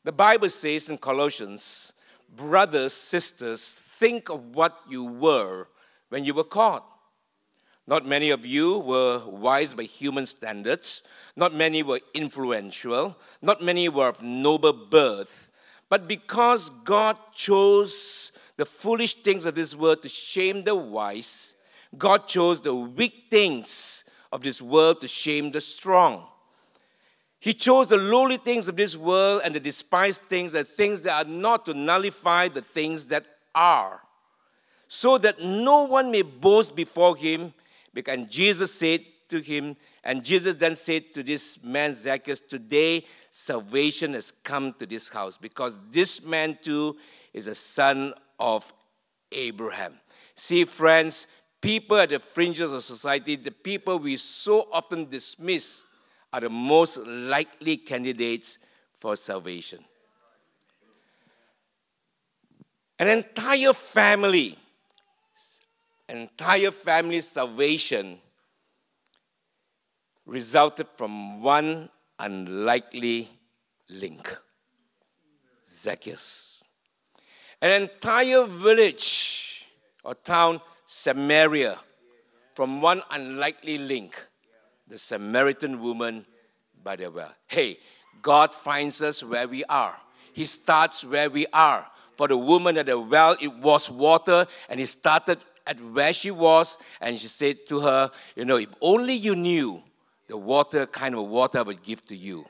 the 0.03 0.11
Bible 0.11 0.49
says 0.49 0.89
in 0.89 0.97
Colossians, 0.97 1.93
brothers, 2.35 2.93
sisters, 2.93 3.73
think 3.73 4.29
of 4.29 4.53
what 4.53 4.77
you 4.89 5.05
were 5.05 5.67
when 6.09 6.25
you 6.25 6.33
were 6.33 6.43
called. 6.43 6.83
Not 7.87 8.05
many 8.05 8.31
of 8.31 8.45
you 8.45 8.79
were 8.79 9.19
wise 9.25 9.73
by 9.73 9.83
human 9.83 10.25
standards. 10.25 11.03
Not 11.35 11.53
many 11.53 11.83
were 11.83 12.01
influential. 12.13 13.15
Not 13.41 13.61
many 13.61 13.89
were 13.89 14.07
of 14.07 14.21
noble 14.23 14.73
birth. 14.73 15.51
But 15.89 16.07
because 16.07 16.71
God 16.83 17.17
chose 17.33 18.31
the 18.57 18.65
foolish 18.65 19.15
things 19.15 19.45
of 19.45 19.55
this 19.55 19.75
world 19.75 20.01
to 20.01 20.09
shame 20.09 20.63
the 20.63 20.75
wise. 20.75 21.55
God 21.97 22.27
chose 22.27 22.61
the 22.61 22.73
weak 22.73 23.25
things 23.29 24.03
of 24.31 24.41
this 24.41 24.61
world 24.61 25.01
to 25.01 25.07
shame 25.07 25.51
the 25.51 25.61
strong. 25.61 26.25
He 27.39 27.53
chose 27.53 27.89
the 27.89 27.97
lowly 27.97 28.37
things 28.37 28.67
of 28.67 28.75
this 28.75 28.97
world 28.97 29.41
and 29.45 29.53
the 29.53 29.59
despised 29.59 30.23
things, 30.23 30.53
the 30.53 30.63
things 30.63 31.01
that 31.01 31.27
are 31.27 31.29
not, 31.29 31.65
to 31.65 31.75
nullify 31.75 32.47
the 32.47 32.61
things 32.61 33.05
that 33.07 33.25
are, 33.53 34.01
so 34.87 35.17
that 35.19 35.39
no 35.41 35.83
one 35.83 36.09
may 36.09 36.23
boast 36.23 36.75
before 36.75 37.15
him. 37.15 37.53
Because 37.95 38.27
Jesus 38.27 38.73
said 38.73 39.05
to 39.29 39.39
him, 39.39 39.75
and 40.03 40.23
Jesus 40.23 40.53
then 40.55 40.75
said 40.75 41.13
to 41.13 41.23
this 41.23 41.63
man 41.63 41.93
Zacchaeus, 41.93 42.41
Today 42.41 43.05
salvation 43.31 44.13
has 44.13 44.31
come 44.43 44.73
to 44.73 44.85
this 44.85 45.09
house, 45.09 45.37
because 45.37 45.79
this 45.89 46.23
man 46.23 46.59
too 46.61 46.97
is 47.33 47.47
a 47.47 47.55
son 47.55 48.13
of 48.39 48.71
Abraham. 49.31 49.99
See, 50.35 50.65
friends, 50.65 51.25
people 51.61 51.97
at 51.97 52.09
the 52.09 52.19
fringes 52.19 52.71
of 52.71 52.83
society, 52.83 53.37
the 53.37 53.51
people 53.51 53.97
we 53.97 54.17
so 54.17 54.67
often 54.71 55.09
dismiss, 55.09 55.85
are 56.33 56.41
the 56.41 56.49
most 56.49 56.97
likely 56.97 57.77
candidates 57.77 58.57
for 58.99 59.15
salvation. 59.15 59.79
An 62.99 63.07
entire 63.07 63.71
family, 63.71 64.57
entire 66.09 66.71
family's 66.71 67.27
salvation 67.27 68.19
resulted 70.25 70.87
from 70.95 71.41
one 71.41 71.89
unlikely 72.19 73.29
link 73.89 74.35
Zacchaeus. 75.67 76.63
An 77.61 77.83
entire 77.83 78.45
village 78.45 79.65
or 80.03 80.15
town, 80.15 80.61
Samaria, 80.85 81.77
from 82.53 82.81
one 82.81 83.01
unlikely 83.11 83.77
link, 83.77 84.15
the 84.87 84.97
Samaritan 84.97 85.81
woman 85.81 86.25
by 86.83 86.95
the 86.95 87.09
well. 87.09 87.33
Hey, 87.47 87.79
God 88.21 88.53
finds 88.53 89.01
us 89.01 89.23
where 89.23 89.47
we 89.47 89.63
are. 89.65 89.97
He 90.33 90.45
starts 90.45 91.03
where 91.03 91.29
we 91.29 91.45
are. 91.51 91.87
For 92.17 92.27
the 92.27 92.37
woman 92.37 92.77
at 92.77 92.85
the 92.85 92.99
well, 92.99 93.35
it 93.41 93.53
was 93.57 93.91
water, 93.91 94.47
and 94.69 94.79
He 94.79 94.85
started 94.85 95.39
at 95.67 95.79
where 95.79 96.13
she 96.13 96.31
was, 96.31 96.77
and 97.01 97.19
she 97.19 97.27
said 97.27 97.65
to 97.67 97.79
her, 97.81 98.11
You 98.35 98.45
know, 98.45 98.57
if 98.57 98.69
only 98.81 99.13
you 99.13 99.35
knew 99.35 99.83
the 100.27 100.37
water, 100.37 100.85
kind 100.85 101.15
of 101.15 101.27
water 101.27 101.59
I 101.59 101.63
would 101.63 101.83
give 101.83 102.05
to 102.07 102.15
you. 102.15 102.45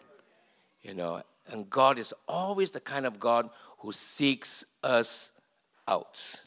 You 0.82 0.94
know, 0.94 1.22
and 1.52 1.70
God 1.70 1.98
is 1.98 2.14
always 2.28 2.72
the 2.72 2.80
kind 2.80 3.06
of 3.06 3.20
God 3.20 3.50
who 3.80 3.92
seeks 3.92 4.66
us 4.84 5.32
out. 5.88 6.42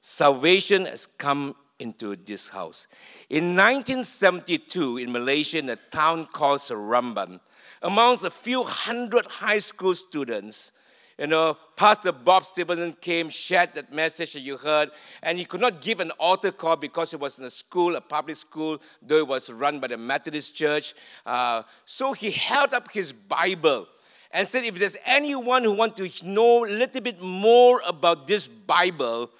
Salvation 0.00 0.86
has 0.86 1.06
come 1.06 1.54
into 1.78 2.16
this 2.16 2.48
house. 2.48 2.88
In 3.30 3.54
1972, 3.56 4.98
in 4.98 5.12
Malaysia, 5.12 5.58
in 5.58 5.68
a 5.70 5.76
town 5.76 6.24
called 6.24 6.60
Seremban, 6.60 7.40
amongst 7.82 8.24
a 8.24 8.30
few 8.30 8.64
hundred 8.64 9.26
high 9.26 9.58
school 9.58 9.94
students, 9.94 10.72
you 11.18 11.26
know, 11.26 11.56
Pastor 11.74 12.12
Bob 12.12 12.44
Stevenson 12.44 12.96
came, 13.00 13.28
shared 13.28 13.74
that 13.74 13.92
message 13.92 14.34
that 14.34 14.40
you 14.40 14.56
heard, 14.56 14.90
and 15.22 15.36
he 15.36 15.44
could 15.44 15.60
not 15.60 15.80
give 15.80 15.98
an 15.98 16.12
altar 16.12 16.52
call 16.52 16.76
because 16.76 17.12
it 17.12 17.18
was 17.18 17.38
in 17.40 17.44
a 17.44 17.50
school, 17.50 17.96
a 17.96 18.00
public 18.00 18.36
school, 18.36 18.80
though 19.02 19.18
it 19.18 19.26
was 19.26 19.50
run 19.50 19.80
by 19.80 19.88
the 19.88 19.96
Methodist 19.96 20.54
Church. 20.54 20.94
Uh, 21.26 21.62
so 21.84 22.12
he 22.12 22.30
held 22.30 22.72
up 22.72 22.90
his 22.92 23.12
Bible 23.12 23.88
and 24.30 24.46
said, 24.46 24.64
if 24.64 24.78
there's 24.78 24.96
anyone 25.06 25.64
who 25.64 25.72
want 25.72 25.96
to 25.96 26.08
know 26.24 26.64
a 26.64 26.68
little 26.68 27.00
bit 27.00 27.20
more 27.20 27.82
about 27.86 28.28
this 28.28 28.46
Bible, 28.46 29.30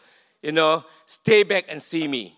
you 0.42 0.52
know, 0.52 0.84
stay 1.06 1.42
back 1.42 1.66
and 1.68 1.80
see 1.80 2.08
me. 2.08 2.37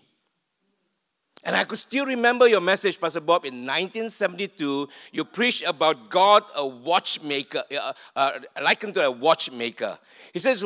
And 1.43 1.55
I 1.55 1.63
could 1.63 1.79
still 1.79 2.05
remember 2.05 2.47
your 2.47 2.61
message, 2.61 3.01
Pastor 3.01 3.19
Bob, 3.19 3.45
in 3.45 3.65
1972. 3.65 4.87
You 5.11 5.25
preached 5.25 5.63
about 5.65 6.09
God, 6.09 6.43
a 6.55 6.65
watchmaker, 6.65 7.63
uh, 7.71 7.93
uh, 8.15 8.31
likened 8.61 8.93
to 8.95 9.05
a 9.05 9.11
watchmaker. 9.11 9.97
He 10.33 10.39
says, 10.39 10.63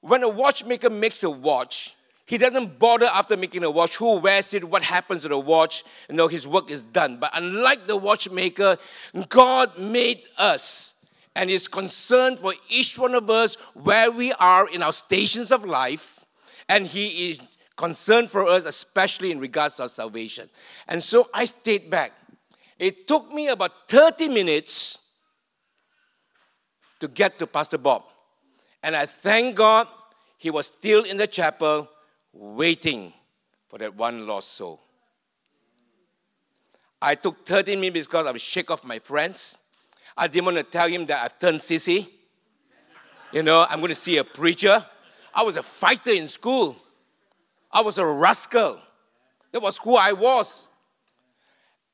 when 0.00 0.22
a 0.22 0.28
watchmaker 0.28 0.88
makes 0.88 1.22
a 1.24 1.30
watch, 1.30 1.94
he 2.26 2.38
doesn't 2.38 2.78
bother 2.78 3.06
after 3.06 3.36
making 3.36 3.64
a 3.64 3.70
watch 3.70 3.96
who 3.96 4.16
wears 4.18 4.54
it, 4.54 4.64
what 4.64 4.82
happens 4.82 5.22
to 5.22 5.28
the 5.28 5.38
watch. 5.38 5.84
You 6.08 6.16
know, 6.16 6.28
his 6.28 6.48
work 6.48 6.70
is 6.70 6.82
done. 6.82 7.18
But 7.18 7.32
unlike 7.34 7.86
the 7.86 7.96
watchmaker, 7.96 8.78
God 9.28 9.78
made 9.78 10.22
us 10.38 10.94
and 11.36 11.50
is 11.50 11.68
concerned 11.68 12.38
for 12.38 12.54
each 12.70 12.98
one 12.98 13.14
of 13.14 13.28
us 13.28 13.56
where 13.74 14.10
we 14.10 14.32
are 14.34 14.68
in 14.68 14.82
our 14.82 14.92
stations 14.92 15.52
of 15.52 15.66
life 15.66 16.24
and 16.68 16.86
He 16.86 17.30
is 17.30 17.40
concerned 17.76 18.30
for 18.30 18.46
us, 18.46 18.66
especially 18.66 19.30
in 19.30 19.38
regards 19.38 19.74
to 19.76 19.82
our 19.82 19.88
salvation. 19.88 20.48
And 20.88 21.02
so 21.02 21.28
I 21.34 21.44
stayed 21.44 21.90
back. 21.90 22.12
It 22.78 23.06
took 23.06 23.32
me 23.32 23.48
about 23.48 23.88
30 23.88 24.28
minutes 24.28 24.98
to 27.00 27.08
get 27.08 27.38
to 27.38 27.46
Pastor 27.46 27.78
Bob. 27.78 28.04
And 28.82 28.94
I 28.94 29.06
thank 29.06 29.56
God 29.56 29.88
he 30.38 30.50
was 30.50 30.66
still 30.66 31.04
in 31.04 31.16
the 31.16 31.26
chapel 31.26 31.88
waiting 32.32 33.12
for 33.68 33.78
that 33.78 33.94
one 33.94 34.26
lost 34.26 34.52
soul. 34.52 34.80
I 37.00 37.14
took 37.14 37.44
30 37.46 37.76
minutes 37.76 38.06
because 38.06 38.26
I 38.26 38.30
was 38.30 38.42
shake 38.42 38.70
off 38.70 38.84
my 38.84 38.98
friends. 38.98 39.58
I 40.16 40.26
didn't 40.26 40.46
want 40.46 40.56
to 40.58 40.62
tell 40.62 40.88
him 40.88 41.06
that 41.06 41.22
I've 41.22 41.38
turned 41.38 41.60
sissy. 41.60 42.08
You 43.32 43.42
know, 43.42 43.66
I'm 43.68 43.80
going 43.80 43.88
to 43.90 43.94
see 43.94 44.16
a 44.18 44.24
preacher. 44.24 44.84
I 45.34 45.42
was 45.42 45.56
a 45.56 45.62
fighter 45.62 46.12
in 46.12 46.28
school. 46.28 46.76
I 47.74 47.82
was 47.82 47.98
a 47.98 48.06
rascal. 48.06 48.78
That 49.50 49.60
was 49.60 49.76
who 49.78 49.96
I 49.96 50.12
was. 50.12 50.68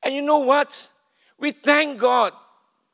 And 0.03 0.13
you 0.13 0.21
know 0.21 0.39
what? 0.39 0.89
We 1.39 1.51
thank 1.51 1.99
God 1.99 2.33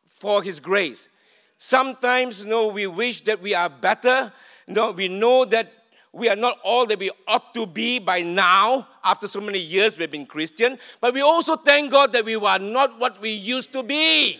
for 0.05 0.41
His 0.41 0.61
grace. 0.61 1.09
Sometimes, 1.57 2.43
you 2.43 2.49
know, 2.49 2.67
we 2.67 2.87
wish 2.87 3.21
that 3.23 3.41
we 3.41 3.53
are 3.53 3.69
better. 3.69 4.31
You 4.67 4.73
know, 4.73 4.91
we 4.91 5.09
know 5.09 5.43
that 5.45 5.73
we 6.13 6.29
are 6.29 6.35
not 6.35 6.59
all 6.63 6.85
that 6.85 6.97
we 6.97 7.11
ought 7.27 7.53
to 7.53 7.67
be 7.67 7.99
by 7.99 8.23
now, 8.23 8.87
after 9.03 9.27
so 9.27 9.41
many 9.41 9.59
years 9.59 9.99
we've 9.99 10.09
been 10.09 10.25
Christian. 10.25 10.79
But 11.01 11.13
we 11.13 11.21
also 11.21 11.55
thank 11.57 11.91
God 11.91 12.13
that 12.13 12.25
we 12.25 12.35
are 12.35 12.59
not 12.59 12.97
what 12.99 13.21
we 13.21 13.31
used 13.31 13.73
to 13.73 13.83
be. 13.83 14.39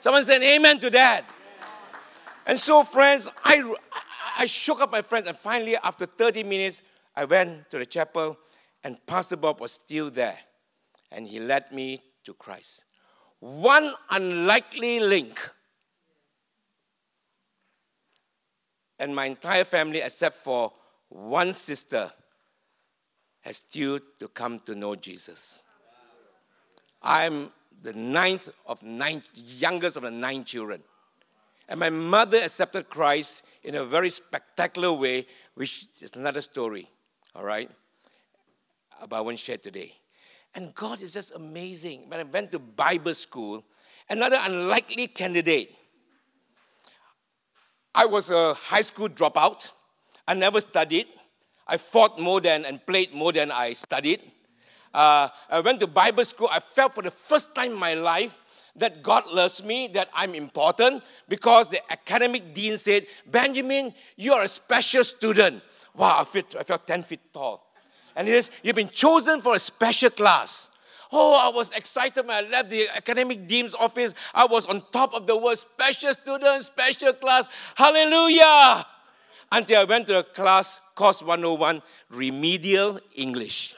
Someone 0.00 0.24
said 0.24 0.42
amen 0.42 0.78
to 0.80 0.90
that. 0.90 1.24
And 2.46 2.58
so, 2.58 2.82
friends, 2.84 3.28
I, 3.44 3.74
I 4.38 4.46
shook 4.46 4.80
up 4.80 4.90
my 4.92 5.02
friends, 5.02 5.28
and 5.28 5.36
finally, 5.36 5.76
after 5.76 6.06
30 6.06 6.44
minutes, 6.44 6.82
I 7.18 7.24
went 7.24 7.68
to 7.70 7.78
the 7.78 7.86
chapel, 7.86 8.38
and 8.84 9.04
Pastor 9.04 9.36
Bob 9.36 9.60
was 9.60 9.72
still 9.72 10.08
there. 10.08 10.38
And 11.10 11.26
he 11.26 11.40
led 11.40 11.72
me 11.72 12.00
to 12.22 12.32
Christ. 12.32 12.84
One 13.40 13.92
unlikely 14.12 15.00
link. 15.00 15.36
And 19.00 19.16
my 19.16 19.26
entire 19.26 19.64
family, 19.64 19.98
except 20.00 20.36
for 20.36 20.72
one 21.08 21.54
sister, 21.54 22.08
has 23.40 23.56
still 23.56 23.98
to 24.20 24.28
come 24.28 24.60
to 24.60 24.76
know 24.76 24.94
Jesus. 24.94 25.64
I'm 27.02 27.50
the 27.82 27.94
ninth 27.94 28.48
of 28.64 28.80
nine, 28.84 29.24
youngest 29.34 29.96
of 29.96 30.04
the 30.04 30.12
nine 30.12 30.44
children. 30.44 30.84
And 31.68 31.80
my 31.80 31.90
mother 31.90 32.38
accepted 32.38 32.88
Christ 32.88 33.44
in 33.64 33.74
a 33.74 33.84
very 33.84 34.08
spectacular 34.08 34.92
way, 34.92 35.26
which 35.54 35.88
is 36.00 36.14
another 36.14 36.42
story, 36.42 36.88
all 37.34 37.44
right, 37.44 37.70
about 39.00 39.24
one 39.24 39.36
share 39.36 39.58
today. 39.58 39.94
And 40.54 40.74
God 40.74 41.02
is 41.02 41.12
just 41.12 41.34
amazing. 41.34 42.08
When 42.08 42.20
I 42.20 42.24
went 42.24 42.52
to 42.52 42.58
Bible 42.58 43.14
school, 43.14 43.64
another 44.08 44.38
unlikely 44.40 45.06
candidate. 45.08 45.74
I 47.94 48.06
was 48.06 48.30
a 48.30 48.54
high 48.54 48.80
school 48.80 49.08
dropout. 49.08 49.72
I 50.26 50.34
never 50.34 50.60
studied. 50.60 51.06
I 51.66 51.76
fought 51.76 52.18
more 52.18 52.40
than 52.40 52.64
and 52.64 52.84
played 52.84 53.12
more 53.12 53.32
than 53.32 53.50
I 53.50 53.74
studied. 53.74 54.22
Uh, 54.94 55.28
I 55.50 55.60
went 55.60 55.80
to 55.80 55.86
Bible 55.86 56.24
school. 56.24 56.48
I 56.50 56.60
felt 56.60 56.94
for 56.94 57.02
the 57.02 57.10
first 57.10 57.54
time 57.54 57.72
in 57.72 57.78
my 57.78 57.94
life 57.94 58.38
that 58.76 59.02
God 59.02 59.24
loves 59.26 59.62
me, 59.62 59.88
that 59.88 60.08
I'm 60.14 60.34
important, 60.34 61.02
because 61.28 61.68
the 61.68 61.80
academic 61.92 62.54
dean 62.54 62.78
said, 62.78 63.06
Benjamin, 63.26 63.92
you 64.16 64.32
are 64.32 64.44
a 64.44 64.48
special 64.48 65.04
student. 65.04 65.62
Wow, 65.98 66.20
I 66.20 66.24
felt, 66.24 66.56
I 66.56 66.62
felt 66.62 66.86
10 66.86 67.02
feet 67.02 67.20
tall. 67.34 67.66
And 68.14 68.28
he 68.28 68.34
says, 68.34 68.50
You've 68.62 68.76
been 68.76 68.88
chosen 68.88 69.42
for 69.42 69.56
a 69.56 69.58
special 69.58 70.10
class. 70.10 70.70
Oh, 71.10 71.40
I 71.42 71.54
was 71.54 71.72
excited 71.72 72.26
when 72.26 72.44
I 72.44 72.48
left 72.48 72.70
the 72.70 72.88
academic 72.94 73.48
dean's 73.48 73.74
office. 73.74 74.14
I 74.34 74.44
was 74.44 74.66
on 74.66 74.82
top 74.92 75.14
of 75.14 75.26
the 75.26 75.36
world, 75.36 75.58
special 75.58 76.12
student, 76.12 76.62
special 76.62 77.14
class. 77.14 77.48
Hallelujah! 77.74 78.86
Until 79.50 79.80
I 79.80 79.84
went 79.84 80.06
to 80.08 80.18
a 80.18 80.22
class, 80.22 80.80
course 80.94 81.22
101, 81.22 81.82
remedial 82.10 83.00
English. 83.14 83.74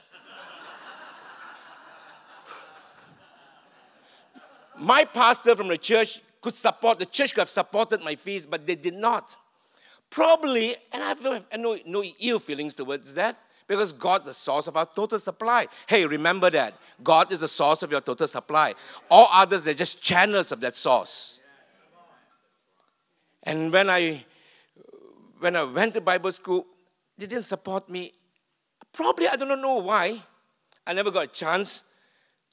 my 4.79 5.05
pastor 5.05 5.55
from 5.55 5.69
the 5.69 5.77
church 5.79 6.21
could 6.41 6.55
support, 6.55 6.99
the 6.99 7.07
church 7.07 7.35
could 7.35 7.43
have 7.43 7.49
supported 7.49 8.03
my 8.03 8.17
fees, 8.17 8.47
but 8.47 8.67
they 8.67 8.75
did 8.75 8.95
not. 8.95 9.39
Probably, 10.11 10.75
and 10.93 11.03
I 11.03 11.09
have 11.09 11.23
no, 11.57 11.79
no 11.87 12.05
ill 12.21 12.41
feelings 12.41 12.75
towards 12.75 13.15
that, 13.15 13.39
because 13.69 13.93
God 13.93 14.23
is 14.23 14.27
the 14.27 14.35
source 14.35 14.67
of 14.67 14.77
our 14.77 14.87
total 14.87 15.21
supply. 15.21 15.69
Hey, 15.87 16.05
remember 16.05 16.51
that. 16.51 16.75
God 17.05 17.33
is 17.33 17.41
the 17.41 17.49
source 17.49 17.85
of 17.85 17.93
your 17.93 18.01
total 18.01 18.27
supply. 18.27 18.75
All 19.09 19.29
others, 19.31 19.69
are 19.69 19.75
just 19.75 20.03
channels 20.03 20.51
of 20.51 20.59
that 20.61 20.75
source. 20.75 21.41
And 23.45 23.73
when 23.73 23.89
I 23.89 24.25
when 25.39 25.57
I 25.57 25.63
went 25.63 25.95
to 25.95 26.01
Bible 26.01 26.33
school, 26.33 26.67
they 27.17 27.27
didn't 27.27 27.45
support 27.45 27.89
me. 27.89 28.13
Probably 28.93 29.29
I 29.29 29.37
don't 29.37 29.63
know 29.63 29.77
why. 29.77 30.21
I 30.87 30.93
never 30.93 31.11
got 31.11 31.25
a 31.25 31.29
chance 31.29 31.85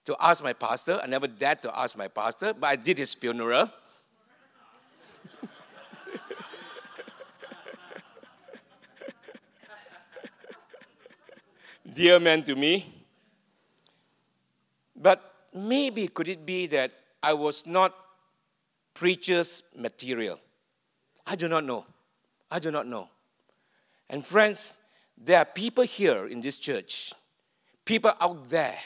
to 0.05 0.15
ask 0.19 0.43
my 0.43 0.53
pastor. 0.53 0.99
I 1.03 1.07
never 1.07 1.27
dared 1.27 1.61
to 1.63 1.77
ask 1.77 1.97
my 1.97 2.07
pastor, 2.07 2.53
but 2.53 2.67
I 2.67 2.75
did 2.75 2.99
his 2.99 3.13
funeral. 3.15 3.69
Dear 11.97 12.19
man 12.19 12.43
to 12.43 12.55
me. 12.55 12.85
But 14.95 15.33
maybe 15.51 16.07
could 16.07 16.27
it 16.27 16.45
be 16.45 16.67
that 16.67 16.91
I 17.23 17.33
was 17.33 17.65
not 17.65 17.95
preacher's 18.93 19.63
material? 19.75 20.39
I 21.25 21.35
do 21.35 21.47
not 21.47 21.63
know. 21.65 21.87
I 22.51 22.59
do 22.59 22.69
not 22.69 22.85
know. 22.85 23.09
And 24.11 24.23
friends, 24.23 24.77
there 25.17 25.39
are 25.39 25.45
people 25.45 25.85
here 25.85 26.27
in 26.27 26.39
this 26.39 26.57
church, 26.57 27.13
people 27.83 28.11
out 28.21 28.47
there 28.47 28.77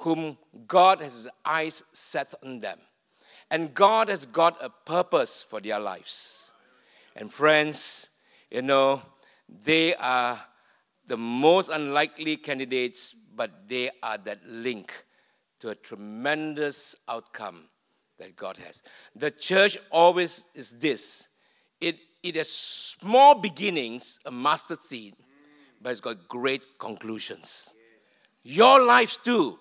whom 0.00 0.36
God 0.66 1.00
has 1.00 1.14
his 1.14 1.28
eyes 1.42 1.84
set 1.94 2.34
on 2.44 2.60
them. 2.60 2.78
And 3.50 3.72
God 3.72 4.10
has 4.10 4.26
got 4.26 4.62
a 4.62 4.68
purpose 4.68 5.42
for 5.42 5.58
their 5.58 5.80
lives. 5.80 6.52
And 7.16 7.32
friends, 7.32 8.10
you 8.50 8.60
know, 8.60 9.00
they 9.48 9.94
are 9.94 10.38
the 11.12 11.18
most 11.18 11.68
unlikely 11.68 12.38
candidates, 12.38 13.14
but 13.36 13.68
they 13.68 13.90
are 14.02 14.16
that 14.16 14.38
link 14.46 14.90
to 15.60 15.68
a 15.68 15.74
tremendous 15.74 16.96
outcome 17.06 17.68
that 18.18 18.34
God 18.34 18.56
has. 18.56 18.82
The 19.14 19.30
church 19.30 19.76
always 19.90 20.46
is 20.54 20.78
this 20.78 21.28
it, 21.82 22.00
it 22.22 22.34
has 22.36 22.48
small 22.48 23.34
beginnings, 23.34 24.20
a 24.24 24.30
mustard 24.30 24.80
seed, 24.80 25.12
but 25.82 25.90
it's 25.90 26.00
got 26.00 26.28
great 26.28 26.64
conclusions. 26.78 27.74
Your 28.42 28.82
lives 28.82 29.18
too 29.18 29.58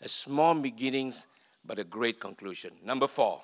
a 0.00 0.08
small 0.08 0.54
beginnings, 0.54 1.26
but 1.66 1.78
a 1.78 1.84
great 1.84 2.18
conclusion. 2.18 2.70
Number 2.82 3.08
four, 3.08 3.42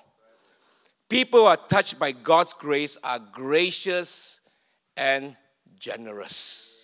people 1.07 1.41
who 1.41 1.45
are 1.45 1.57
touched 1.69 1.99
by 1.99 2.11
God's 2.11 2.53
grace 2.53 2.97
are 3.03 3.19
gracious 3.19 4.41
and 4.97 5.35
generous. 5.77 6.80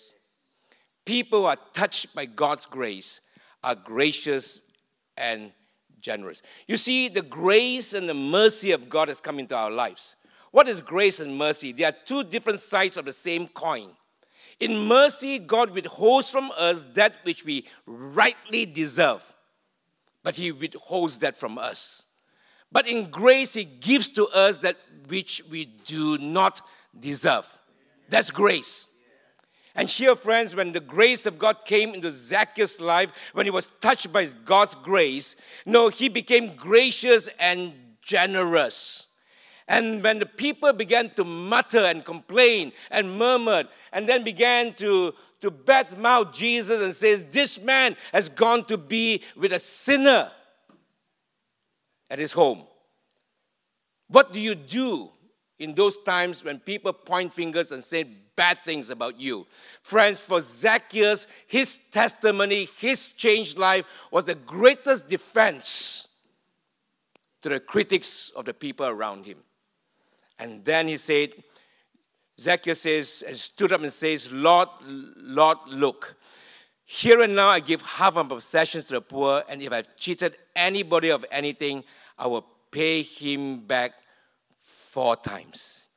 People 1.08 1.41
who 1.41 1.46
are 1.46 1.58
touched 1.74 2.13
by 2.13 2.26
God's 2.26 2.67
grace 2.67 3.22
are 3.63 3.74
gracious 3.74 4.62
and 5.17 5.52
generous. 6.00 6.43
You 6.67 6.78
see, 6.78 7.08
the 7.08 7.24
grace 7.24 7.93
and 7.93 8.08
the 8.08 8.13
mercy 8.13 8.72
of 8.72 8.89
God 8.89 9.08
has 9.08 9.20
come 9.20 9.39
into 9.39 9.56
our 9.56 9.72
lives. 9.72 10.15
What 10.52 10.67
is 10.67 10.82
grace 10.82 11.20
and 11.20 11.36
mercy? 11.36 11.72
They 11.72 11.84
are 11.86 11.96
two 12.06 12.24
different 12.24 12.60
sides 12.60 12.98
of 12.98 13.06
the 13.06 13.13
same 13.13 13.48
coin. 13.48 13.89
In 14.60 14.78
mercy, 14.88 15.39
God 15.39 15.72
withholds 15.72 16.30
from 16.30 16.52
us 16.58 16.86
that 16.93 17.15
which 17.24 17.43
we 17.43 17.65
rightly 17.88 18.65
deserve 18.65 19.34
but 20.28 20.36
He 20.36 20.52
withholds 20.52 21.20
that 21.20 21.38
from 21.38 21.58
us. 21.58 22.06
But 22.70 22.86
in 22.86 23.10
grace, 23.10 23.54
He 23.54 23.63
gives 23.63 24.10
to 24.10 24.28
us 24.28 24.58
that 24.58 24.76
which 25.08 25.41
we 25.50 25.63
do 25.86 26.17
not 26.17 26.62
deserve. 27.00 27.48
That's 28.10 28.30
grace. 28.30 28.88
And 29.78 29.88
here, 29.88 30.16
friends, 30.16 30.56
when 30.56 30.72
the 30.72 30.80
grace 30.80 31.28
of 31.28 31.38
God 31.38 31.63
came 31.63 31.94
into 31.94 32.10
Zacchaeus' 32.10 32.82
life, 32.82 33.12
when 33.34 33.46
he 33.46 33.52
was 33.52 33.68
touched 33.80 34.12
by 34.12 34.26
God's 34.44 34.74
grace, 34.74 35.36
no, 35.68 35.90
he 35.90 36.10
became 36.10 36.56
gracious 36.56 37.30
and 37.40 37.74
generous. 38.02 39.06
And 39.68 40.04
when 40.04 40.18
the 40.18 40.26
people 40.26 40.74
began 40.74 41.12
to 41.12 41.24
mutter 41.24 41.86
and 41.86 42.04
complain 42.04 42.72
and 42.90 43.20
murmured, 43.20 43.68
and 43.94 44.10
then 44.10 44.24
began 44.24 44.74
to, 44.76 45.13
to 45.42 45.52
badmouth 45.52 46.34
Jesus 46.34 46.82
and 46.82 46.96
says, 46.96 47.28
This 47.28 47.62
man 47.62 47.96
has 48.13 48.30
gone 48.30 48.63
to 48.66 48.78
be 48.78 49.22
with 49.36 49.54
a 49.54 49.60
sinner 49.60 50.32
at 52.10 52.18
his 52.18 52.34
home. 52.34 52.63
What 54.08 54.34
do 54.34 54.42
you 54.42 54.56
do 54.56 55.12
in 55.60 55.74
those 55.74 55.98
times 55.98 56.43
when 56.43 56.60
people 56.60 56.93
point 56.93 57.34
fingers 57.34 57.72
and 57.72 57.84
say 57.84 58.04
bad 58.36 58.60
things 58.60 58.89
about 58.89 59.20
you. 59.20 59.48
Friends, 59.82 60.20
for 60.20 60.39
Zacchaeus, 60.39 61.28
his 61.48 61.80
testimony, 61.91 62.67
his 62.78 63.12
changed 63.13 63.58
life 63.58 63.86
was 64.12 64.26
the 64.26 64.36
greatest 64.36 65.08
defense 65.08 66.10
to 67.41 67.50
the 67.50 67.60
critics 67.60 68.32
of 68.36 68.46
the 68.46 68.54
people 68.54 68.86
around 68.86 69.26
him. 69.26 69.38
And 70.39 70.63
then 70.63 70.88
he 70.88 70.98
said, 70.98 71.34
Zacchaeus 72.39 72.82
says, 72.82 73.24
and 73.28 73.36
stood 73.36 73.74
up 73.74 73.82
and 73.82 73.91
says, 73.91 74.32
Lord, 74.32 74.70
Lord, 74.82 75.58
look. 75.67 76.15
Here 76.86 77.22
and 77.22 77.36
now 77.36 77.50
I 77.50 77.60
give 77.60 77.82
half 77.82 78.15
of 78.15 78.30
my 78.30 78.36
possessions 78.36 78.86
to 78.86 78.93
the 78.93 79.02
poor, 79.02 79.43
and 79.50 79.62
if 79.62 79.74
I've 79.74 79.96
cheated 79.98 80.38
anybody 80.56 81.10
of 81.10 81.26
anything, 81.32 81.84
I 82.17 82.28
will 82.28 82.46
pay 82.72 83.02
him 83.02 83.62
back 83.62 83.93
four 84.97 85.15
times. 85.15 85.89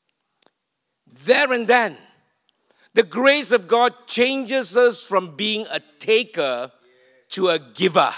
There 1.24 1.54
and 1.54 1.66
then, 1.66 1.96
the 2.92 3.02
grace 3.02 3.50
of 3.50 3.66
God 3.66 3.94
changes 4.06 4.76
us 4.76 5.02
from 5.02 5.36
being 5.36 5.64
a 5.70 5.80
taker 5.98 6.70
to 7.30 7.48
a 7.48 7.58
giver. 7.58 8.12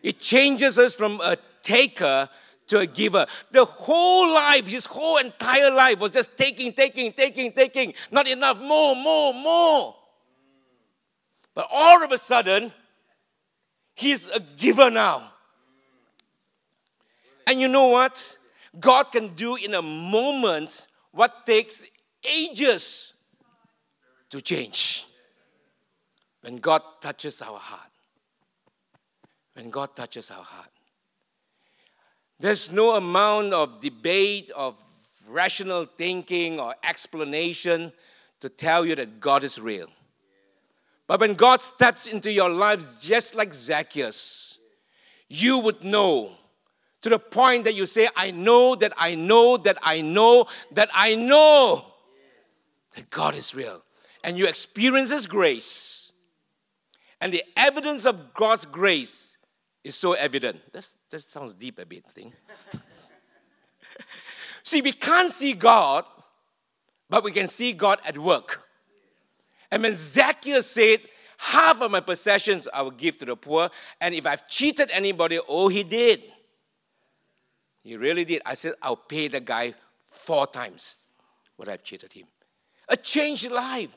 It 0.00 0.20
changes 0.20 0.78
us 0.78 0.94
from 0.94 1.20
a 1.20 1.36
taker 1.64 2.28
to 2.68 2.78
a 2.78 2.86
giver. 2.86 3.26
The 3.50 3.64
whole 3.64 4.32
life, 4.32 4.68
his 4.68 4.86
whole 4.86 5.16
entire 5.16 5.72
life 5.72 5.98
was 5.98 6.12
just 6.12 6.38
taking, 6.38 6.74
taking, 6.74 7.12
taking, 7.12 7.50
taking. 7.50 7.92
Not 8.12 8.28
enough, 8.28 8.60
more, 8.60 8.94
more, 8.94 9.34
more. 9.34 9.96
But 11.56 11.66
all 11.72 12.04
of 12.04 12.12
a 12.12 12.18
sudden, 12.18 12.72
he's 13.96 14.28
a 14.28 14.38
giver 14.38 14.90
now. 14.90 15.32
And 17.48 17.60
you 17.60 17.66
know 17.66 17.88
what? 17.88 18.37
God 18.78 19.04
can 19.12 19.34
do 19.34 19.56
in 19.56 19.74
a 19.74 19.82
moment 19.82 20.86
what 21.12 21.46
takes 21.46 21.84
ages 22.24 23.14
to 24.30 24.40
change. 24.40 25.06
When 26.42 26.56
God 26.56 26.82
touches 27.00 27.42
our 27.42 27.58
heart. 27.58 27.90
When 29.54 29.70
God 29.70 29.96
touches 29.96 30.30
our 30.30 30.42
heart. 30.42 30.70
There's 32.38 32.70
no 32.70 32.94
amount 32.94 33.52
of 33.52 33.80
debate, 33.80 34.50
of 34.50 34.78
rational 35.28 35.86
thinking, 35.86 36.60
or 36.60 36.74
explanation 36.84 37.92
to 38.40 38.48
tell 38.48 38.86
you 38.86 38.94
that 38.94 39.18
God 39.18 39.42
is 39.42 39.58
real. 39.58 39.88
But 41.08 41.20
when 41.20 41.34
God 41.34 41.60
steps 41.60 42.06
into 42.06 42.30
your 42.30 42.50
lives, 42.50 42.98
just 42.98 43.34
like 43.34 43.52
Zacchaeus, 43.52 44.58
you 45.28 45.58
would 45.58 45.82
know 45.82 46.32
to 47.02 47.08
the 47.08 47.18
point 47.18 47.64
that 47.64 47.74
you 47.74 47.86
say, 47.86 48.08
I 48.16 48.30
know 48.30 48.74
that 48.74 48.92
I 48.96 49.14
know 49.14 49.56
that 49.58 49.78
I 49.82 50.00
know 50.00 50.46
that 50.72 50.88
I 50.92 51.14
know 51.14 51.86
that 52.94 53.10
God 53.10 53.34
is 53.34 53.54
real. 53.54 53.82
And 54.24 54.36
you 54.36 54.46
experience 54.46 55.10
His 55.10 55.26
grace. 55.26 56.12
And 57.20 57.32
the 57.32 57.42
evidence 57.56 58.04
of 58.04 58.34
God's 58.34 58.66
grace 58.66 59.38
is 59.84 59.94
so 59.94 60.12
evident. 60.12 60.60
That's, 60.72 60.96
that 61.10 61.20
sounds 61.22 61.54
deep 61.54 61.78
a 61.78 61.86
bit, 61.86 62.04
thing. 62.06 62.32
see, 64.62 64.80
we 64.82 64.92
can't 64.92 65.32
see 65.32 65.54
God, 65.54 66.04
but 67.08 67.24
we 67.24 67.32
can 67.32 67.48
see 67.48 67.72
God 67.72 68.00
at 68.04 68.18
work. 68.18 68.62
And 69.70 69.82
when 69.82 69.94
Zacchaeus 69.94 70.66
said, 70.66 71.00
Half 71.40 71.82
of 71.82 71.92
my 71.92 72.00
possessions 72.00 72.66
I 72.74 72.82
will 72.82 72.90
give 72.90 73.16
to 73.18 73.24
the 73.24 73.36
poor, 73.36 73.70
and 74.00 74.12
if 74.12 74.26
I've 74.26 74.48
cheated 74.48 74.90
anybody, 74.92 75.38
oh, 75.48 75.68
he 75.68 75.84
did. 75.84 76.22
He 77.82 77.96
really 77.96 78.24
did. 78.24 78.42
I 78.44 78.54
said, 78.54 78.72
I'll 78.82 78.96
pay 78.96 79.28
the 79.28 79.40
guy 79.40 79.74
four 80.06 80.46
times 80.46 81.10
what 81.56 81.68
I've 81.68 81.82
cheated 81.82 82.12
him. 82.12 82.26
A 82.88 82.96
changed 82.96 83.50
life. 83.50 83.96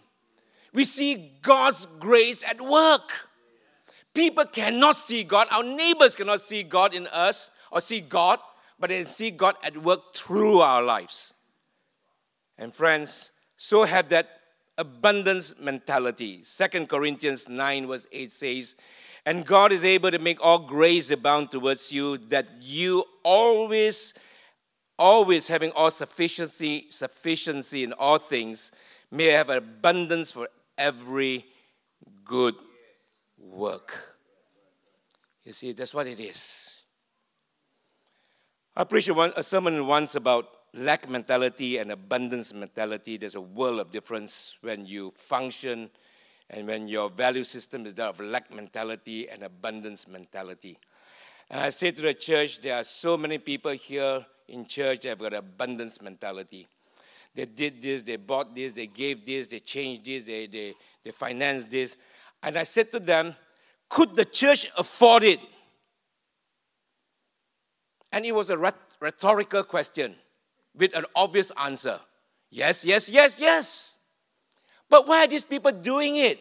We 0.73 0.85
see 0.85 1.31
God's 1.41 1.85
grace 1.99 2.43
at 2.43 2.61
work. 2.61 3.11
People 4.13 4.45
cannot 4.45 4.97
see 4.97 5.23
God. 5.23 5.47
Our 5.51 5.63
neighbors 5.63 6.15
cannot 6.15 6.41
see 6.41 6.63
God 6.63 6.93
in 6.93 7.07
us 7.07 7.51
or 7.71 7.81
see 7.81 8.01
God, 8.01 8.39
but 8.79 8.89
they 8.89 9.03
see 9.03 9.31
God 9.31 9.55
at 9.63 9.77
work 9.77 10.13
through 10.13 10.59
our 10.59 10.81
lives. 10.81 11.33
And 12.57 12.73
friends, 12.73 13.31
so 13.57 13.83
have 13.83 14.09
that 14.09 14.27
abundance 14.77 15.55
mentality. 15.59 16.41
Second 16.43 16.89
Corinthians 16.89 17.47
9, 17.47 17.87
verse 17.87 18.07
8 18.11 18.31
says, 18.31 18.75
And 19.25 19.45
God 19.45 19.71
is 19.71 19.85
able 19.85 20.11
to 20.11 20.19
make 20.19 20.43
all 20.43 20.59
grace 20.59 21.11
abound 21.11 21.51
towards 21.51 21.91
you, 21.91 22.17
that 22.29 22.47
you 22.59 23.03
always, 23.23 24.13
always 24.97 25.47
having 25.47 25.71
all 25.71 25.91
sufficiency, 25.91 26.87
sufficiency 26.89 27.83
in 27.83 27.93
all 27.93 28.17
things, 28.17 28.71
may 29.11 29.25
have 29.25 29.49
abundance 29.49 30.31
for 30.31 30.49
every 30.77 31.45
good 32.23 32.55
work. 33.37 33.93
You 35.43 35.53
see, 35.53 35.73
that's 35.73 35.93
what 35.93 36.07
it 36.07 36.19
is. 36.19 36.81
I 38.75 38.83
preached 38.85 39.09
a 39.09 39.43
sermon 39.43 39.85
once 39.85 40.15
about 40.15 40.47
lack 40.73 41.09
mentality 41.09 41.77
and 41.77 41.91
abundance 41.91 42.53
mentality, 42.53 43.17
there's 43.17 43.35
a 43.35 43.41
world 43.41 43.79
of 43.79 43.91
difference 43.91 44.57
when 44.61 44.85
you 44.85 45.11
function 45.15 45.89
and 46.51 46.67
when 46.67 46.87
your 46.87 47.09
value 47.09 47.45
system 47.45 47.85
is 47.85 47.93
that 47.95 48.09
of 48.09 48.19
lack 48.19 48.53
mentality 48.53 49.27
and 49.29 49.41
abundance 49.41 50.07
mentality. 50.07 50.77
And 51.49 51.61
I 51.61 51.69
say 51.69 51.91
to 51.91 52.01
the 52.01 52.13
church, 52.13 52.59
there 52.59 52.75
are 52.75 52.83
so 52.83 53.17
many 53.17 53.37
people 53.37 53.71
here 53.71 54.25
in 54.49 54.65
church 54.65 55.01
that 55.01 55.09
have 55.09 55.19
got 55.19 55.33
abundance 55.33 56.01
mentality. 56.01 56.67
They 57.33 57.45
did 57.45 57.81
this, 57.81 58.03
they 58.03 58.17
bought 58.17 58.53
this, 58.53 58.73
they 58.73 58.87
gave 58.87 59.25
this, 59.25 59.47
they 59.47 59.59
changed 59.59 60.05
this, 60.05 60.25
they, 60.25 60.47
they, 60.47 60.73
they 61.03 61.11
financed 61.11 61.69
this. 61.69 61.95
And 62.43 62.57
I 62.57 62.63
said 62.63 62.91
to 62.91 62.99
them, 62.99 63.33
could 63.87 64.15
the 64.15 64.25
church 64.25 64.67
afford 64.77 65.23
it? 65.23 65.39
And 68.11 68.25
it 68.25 68.35
was 68.35 68.49
a 68.49 68.57
rhetorical 68.99 69.63
question 69.63 70.15
with 70.75 70.93
an 70.95 71.05
obvious 71.15 71.51
answer 71.57 71.99
yes, 72.49 72.83
yes, 72.83 73.07
yes, 73.07 73.39
yes. 73.39 73.97
But 74.91 75.07
why 75.07 75.23
are 75.23 75.27
these 75.27 75.45
people 75.45 75.71
doing 75.71 76.17
it? 76.17 76.39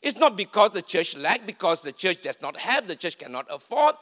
It's 0.00 0.16
not 0.16 0.36
because 0.36 0.70
the 0.70 0.80
church 0.80 1.16
lack, 1.16 1.44
because 1.44 1.82
the 1.82 1.90
church 1.90 2.22
does 2.22 2.40
not 2.40 2.56
have, 2.56 2.86
the 2.86 2.94
church 2.94 3.18
cannot 3.18 3.46
afford. 3.50 3.96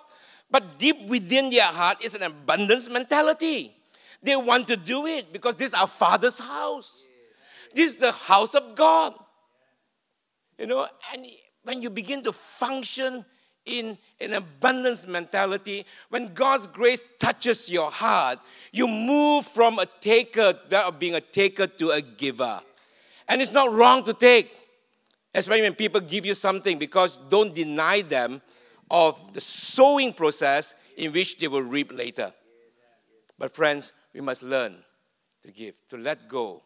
But 0.51 0.79
deep 0.79 1.09
within 1.09 1.49
their 1.49 1.65
heart 1.65 2.05
is 2.05 2.15
an 2.15 2.23
abundance 2.23 2.91
mentality. 2.91 3.75
They 4.23 4.37
want 4.37 4.69
to 4.69 4.77
do 4.77 5.07
it 5.07 5.33
because 5.33 5.57
this 5.57 5.69
is 5.69 5.75
our 5.75 5.87
Father's 5.87 6.39
house. 6.39 7.07
This 7.75 7.93
is 7.93 7.97
the 7.97 8.13
house 8.13 8.55
of 8.55 8.75
God. 8.75 9.15
You 10.59 10.67
know, 10.67 10.87
and 11.15 11.27
when 11.65 11.81
you 11.81 11.89
begin 11.89 12.23
to 12.25 12.33
function 12.33 13.25
in 13.65 13.97
an 14.21 14.35
abundance 14.35 15.07
mentality, 15.07 15.87
when 16.11 16.35
God's 16.35 16.67
grace 16.67 17.03
touches 17.19 17.71
your 17.73 17.91
heart, 17.91 18.39
you 18.71 18.87
move 18.87 19.47
from 19.47 19.79
a 19.79 19.87
taker, 19.87 20.59
that 20.69 20.85
of 20.85 20.99
being 20.99 21.15
a 21.15 21.23
taker, 21.23 21.67
to 21.67 21.91
a 21.91 22.03
giver. 22.03 22.61
And 23.29 23.41
it's 23.41 23.53
not 23.53 23.73
wrong 23.73 24.05
to 24.05 24.13
take, 24.13 24.55
especially 25.35 25.63
when 25.63 25.75
people 25.75 26.01
give 26.01 26.27
you 26.27 26.35
something, 26.35 26.79
because 26.79 27.19
don't 27.29 27.55
deny 27.55 28.03
them 28.03 28.43
of 28.91 29.33
the 29.33 29.41
sowing 29.41 30.13
process 30.13 30.75
in 30.97 31.13
which 31.13 31.39
they 31.39 31.49
will 31.49 31.63
reap 31.63 31.93
later. 31.93 32.33
But, 33.39 33.55
friends, 33.55 33.93
we 34.13 34.21
must 34.21 34.43
learn 34.43 34.77
to 35.43 35.51
give, 35.51 35.75
to 35.89 35.97
let 35.97 36.29
go, 36.29 36.63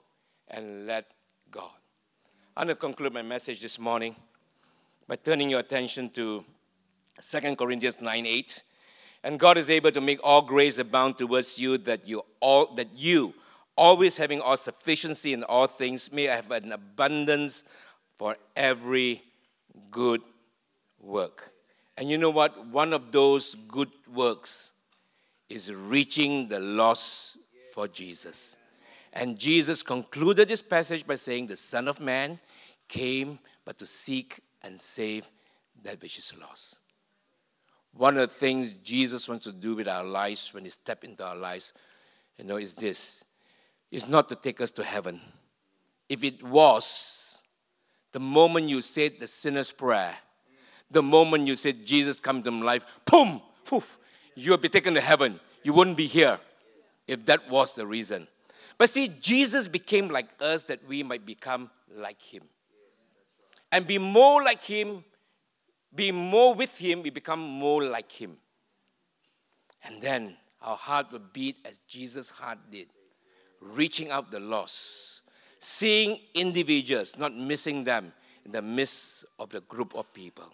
and 0.48 0.86
let 0.86 1.06
God. 1.50 1.70
I'm 2.56 2.66
going 2.66 2.76
to 2.76 2.80
conclude 2.80 3.12
my 3.12 3.22
message 3.22 3.60
this 3.60 3.78
morning 3.78 4.16
by 5.06 5.16
turning 5.16 5.50
your 5.50 5.60
attention 5.60 6.10
to 6.10 6.44
2 7.22 7.56
Corinthians 7.56 8.00
9 8.00 8.26
8. 8.26 8.62
And 9.24 9.40
God 9.40 9.58
is 9.58 9.70
able 9.70 9.90
to 9.90 10.00
make 10.00 10.20
all 10.22 10.42
grace 10.42 10.78
abound 10.78 11.18
towards 11.18 11.58
you 11.58 11.78
that 11.78 12.06
you 12.06 12.22
all 12.40 12.74
that 12.74 12.88
you 12.94 13.34
always 13.76 14.16
having 14.16 14.40
all 14.40 14.56
sufficiency 14.56 15.32
in 15.32 15.44
all 15.44 15.66
things 15.66 16.12
may 16.12 16.28
I 16.28 16.36
have 16.36 16.50
an 16.50 16.72
abundance 16.72 17.64
for 18.16 18.36
every 18.56 19.22
good 19.90 20.22
work. 21.00 21.52
And 21.96 22.10
you 22.10 22.18
know 22.18 22.30
what? 22.30 22.66
One 22.66 22.92
of 22.92 23.12
those 23.12 23.54
good 23.68 23.90
works 24.12 24.72
is 25.48 25.72
reaching 25.72 26.48
the 26.48 26.58
lost 26.58 27.38
for 27.72 27.88
Jesus. 27.88 28.56
And 29.12 29.38
Jesus 29.38 29.82
concluded 29.82 30.48
this 30.48 30.62
passage 30.62 31.06
by 31.06 31.14
saying, 31.14 31.46
The 31.46 31.56
Son 31.56 31.88
of 31.88 32.00
Man 32.00 32.38
came 32.88 33.38
but 33.64 33.78
to 33.78 33.86
seek 33.86 34.40
and 34.62 34.80
save 34.80 35.30
that 35.82 36.00
which 36.02 36.18
is 36.18 36.32
lost. 36.40 36.76
One 37.94 38.14
of 38.18 38.28
the 38.28 38.34
things 38.34 38.74
Jesus 38.74 39.28
wants 39.28 39.44
to 39.44 39.52
do 39.52 39.74
with 39.74 39.88
our 39.88 40.04
lives 40.04 40.52
when 40.52 40.64
He 40.64 40.70
steps 40.70 41.06
into 41.06 41.24
our 41.24 41.36
lives, 41.36 41.72
you 42.36 42.44
know, 42.44 42.56
is 42.56 42.74
this. 42.74 43.24
It's 43.90 44.08
not 44.08 44.28
to 44.28 44.34
take 44.34 44.60
us 44.60 44.70
to 44.72 44.84
heaven. 44.84 45.20
If 46.08 46.24
it 46.24 46.42
was, 46.42 47.42
the 48.12 48.20
moment 48.20 48.68
you 48.68 48.80
said 48.80 49.20
the 49.20 49.26
sinner's 49.26 49.72
prayer, 49.72 50.14
the 50.90 51.02
moment 51.02 51.46
you 51.46 51.56
said 51.56 51.84
Jesus 51.84 52.20
come 52.20 52.42
to 52.42 52.50
my 52.50 52.64
life, 52.64 52.84
boom, 53.04 53.40
poof, 53.64 53.98
you'll 54.34 54.58
be 54.58 54.68
taken 54.68 54.94
to 54.94 55.00
heaven. 55.00 55.40
You 55.62 55.72
wouldn't 55.72 55.96
be 55.96 56.06
here 56.06 56.38
if 57.06 57.24
that 57.26 57.50
was 57.50 57.74
the 57.74 57.86
reason. 57.86 58.28
But 58.78 58.90
see, 58.90 59.08
Jesus 59.20 59.68
became 59.68 60.08
like 60.08 60.28
us 60.40 60.64
that 60.64 60.86
we 60.86 61.02
might 61.02 61.24
become 61.24 61.70
like 61.96 62.20
him. 62.20 62.42
And 63.72 63.86
be 63.86 63.98
more 63.98 64.42
like 64.42 64.62
him, 64.62 65.04
be 65.94 66.12
more 66.12 66.54
with 66.54 66.76
him, 66.76 67.02
we 67.02 67.10
become 67.10 67.40
more 67.40 67.82
like 67.82 68.12
him. 68.12 68.36
And 69.82 70.00
then 70.00 70.36
our 70.62 70.76
heart 70.76 71.10
will 71.10 71.22
beat 71.32 71.58
as 71.64 71.78
Jesus' 71.88 72.30
heart 72.30 72.58
did, 72.70 72.88
reaching 73.60 74.10
out 74.10 74.30
the 74.30 74.40
lost, 74.40 75.22
seeing 75.58 76.18
individuals, 76.34 77.18
not 77.18 77.34
missing 77.34 77.84
them 77.84 78.12
in 78.44 78.52
the 78.52 78.62
midst 78.62 79.24
of 79.38 79.50
the 79.50 79.60
group 79.62 79.94
of 79.94 80.12
people. 80.12 80.44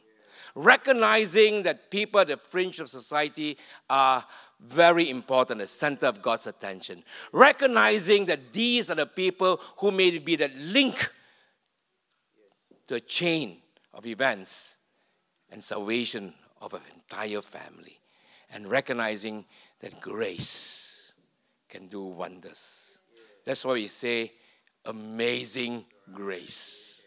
Recognizing 0.55 1.62
that 1.62 1.91
people 1.91 2.21
at 2.21 2.29
the 2.29 2.37
fringe 2.37 2.79
of 2.81 2.88
society 2.88 3.57
are 3.88 4.25
very 4.61 5.09
important, 5.09 5.61
the 5.61 5.67
center 5.67 6.07
of 6.07 6.21
God's 6.21 6.47
attention. 6.47 7.03
Recognizing 7.33 8.27
that 8.27 8.53
these 8.53 8.91
are 8.91 8.95
the 8.95 9.07
people 9.07 9.61
who 9.79 9.91
may 9.91 10.19
be 10.19 10.37
the 10.37 10.51
link 10.57 11.11
to 12.87 12.97
a 12.97 13.01
chain 13.01 13.59
of 13.95 14.07
events 14.07 14.77
and 15.51 15.62
salvation 15.62 16.35
of 16.61 16.75
an 16.75 16.83
entire 16.95 17.41
family. 17.41 17.99
And 18.51 18.69
recognizing 18.69 19.47
that 19.81 20.01
grace 20.01 21.12
can 21.69 21.87
do 21.87 22.03
wonders. 22.03 22.82
That's 23.45 23.65
why 23.65 23.73
we 23.75 23.87
say, 23.87 24.33
amazing 24.85 25.85
grace. 26.13 27.03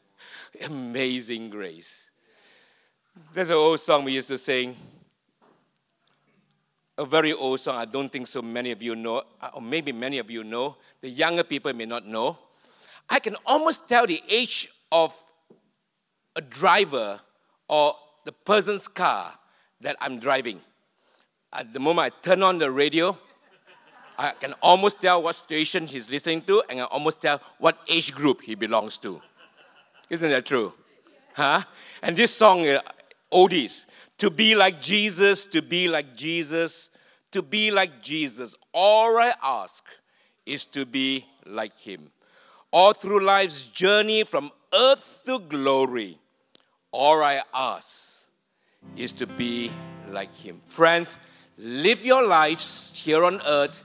amazing 0.64 1.50
grace. 1.50 2.10
There's 3.34 3.50
an 3.50 3.56
old 3.56 3.80
song 3.80 4.04
we 4.04 4.12
used 4.12 4.28
to 4.28 4.38
sing 4.38 4.76
a 6.98 7.06
very 7.06 7.32
old 7.32 7.60
song. 7.60 7.76
I 7.76 7.84
don't 7.84 8.10
think 8.10 8.26
so 8.26 8.42
many 8.42 8.72
of 8.72 8.82
you 8.82 8.96
know, 8.96 9.22
uh, 9.40 9.50
or 9.54 9.62
maybe 9.62 9.92
many 9.92 10.18
of 10.18 10.30
you 10.30 10.42
know. 10.42 10.76
The 11.00 11.08
younger 11.08 11.44
people 11.44 11.72
may 11.72 11.86
not 11.86 12.04
know. 12.04 12.36
I 13.08 13.20
can 13.20 13.36
almost 13.46 13.88
tell 13.88 14.06
the 14.06 14.20
age 14.28 14.68
of 14.90 15.16
a 16.34 16.40
driver 16.40 17.20
or 17.68 17.94
the 18.24 18.32
person's 18.32 18.88
car 18.88 19.32
that 19.80 19.96
I'm 20.00 20.18
driving. 20.18 20.60
At 21.52 21.72
the 21.72 21.78
moment 21.78 22.12
I 22.12 22.22
turn 22.22 22.42
on 22.42 22.58
the 22.58 22.70
radio, 22.70 23.16
I 24.18 24.32
can 24.32 24.54
almost 24.60 25.00
tell 25.00 25.22
what 25.22 25.36
station 25.36 25.86
he's 25.86 26.10
listening 26.10 26.42
to, 26.42 26.62
and 26.68 26.80
I 26.80 26.84
can 26.84 26.92
almost 26.92 27.20
tell 27.20 27.40
what 27.58 27.78
age 27.88 28.12
group 28.12 28.42
he 28.42 28.56
belongs 28.56 28.98
to. 28.98 29.22
Isn't 30.10 30.30
that 30.30 30.44
true? 30.44 30.72
Huh? 31.34 31.62
And 32.02 32.16
this 32.16 32.34
song, 32.34 32.66
uh, 32.66 32.80
oldies, 33.32 33.86
to 34.18 34.28
be 34.28 34.56
like 34.56 34.80
Jesus, 34.80 35.44
to 35.46 35.62
be 35.62 35.88
like 35.88 36.16
Jesus, 36.16 36.90
to 37.30 37.42
be 37.42 37.70
like 37.70 38.02
Jesus. 38.02 38.56
All 38.72 39.16
I 39.18 39.34
ask 39.40 39.84
is 40.44 40.66
to 40.66 40.84
be 40.84 41.24
like 41.46 41.78
Him. 41.78 42.10
All 42.72 42.92
through 42.92 43.20
life's 43.20 43.62
journey 43.62 44.24
from 44.24 44.50
earth 44.74 45.22
to 45.26 45.38
glory, 45.38 46.18
all 46.90 47.22
I 47.22 47.42
ask 47.54 48.28
is 48.96 49.12
to 49.12 49.26
be 49.26 49.70
like 50.08 50.34
Him. 50.34 50.60
Friends, 50.66 51.18
live 51.56 52.04
your 52.04 52.26
lives 52.26 53.00
here 53.04 53.24
on 53.24 53.40
earth 53.46 53.84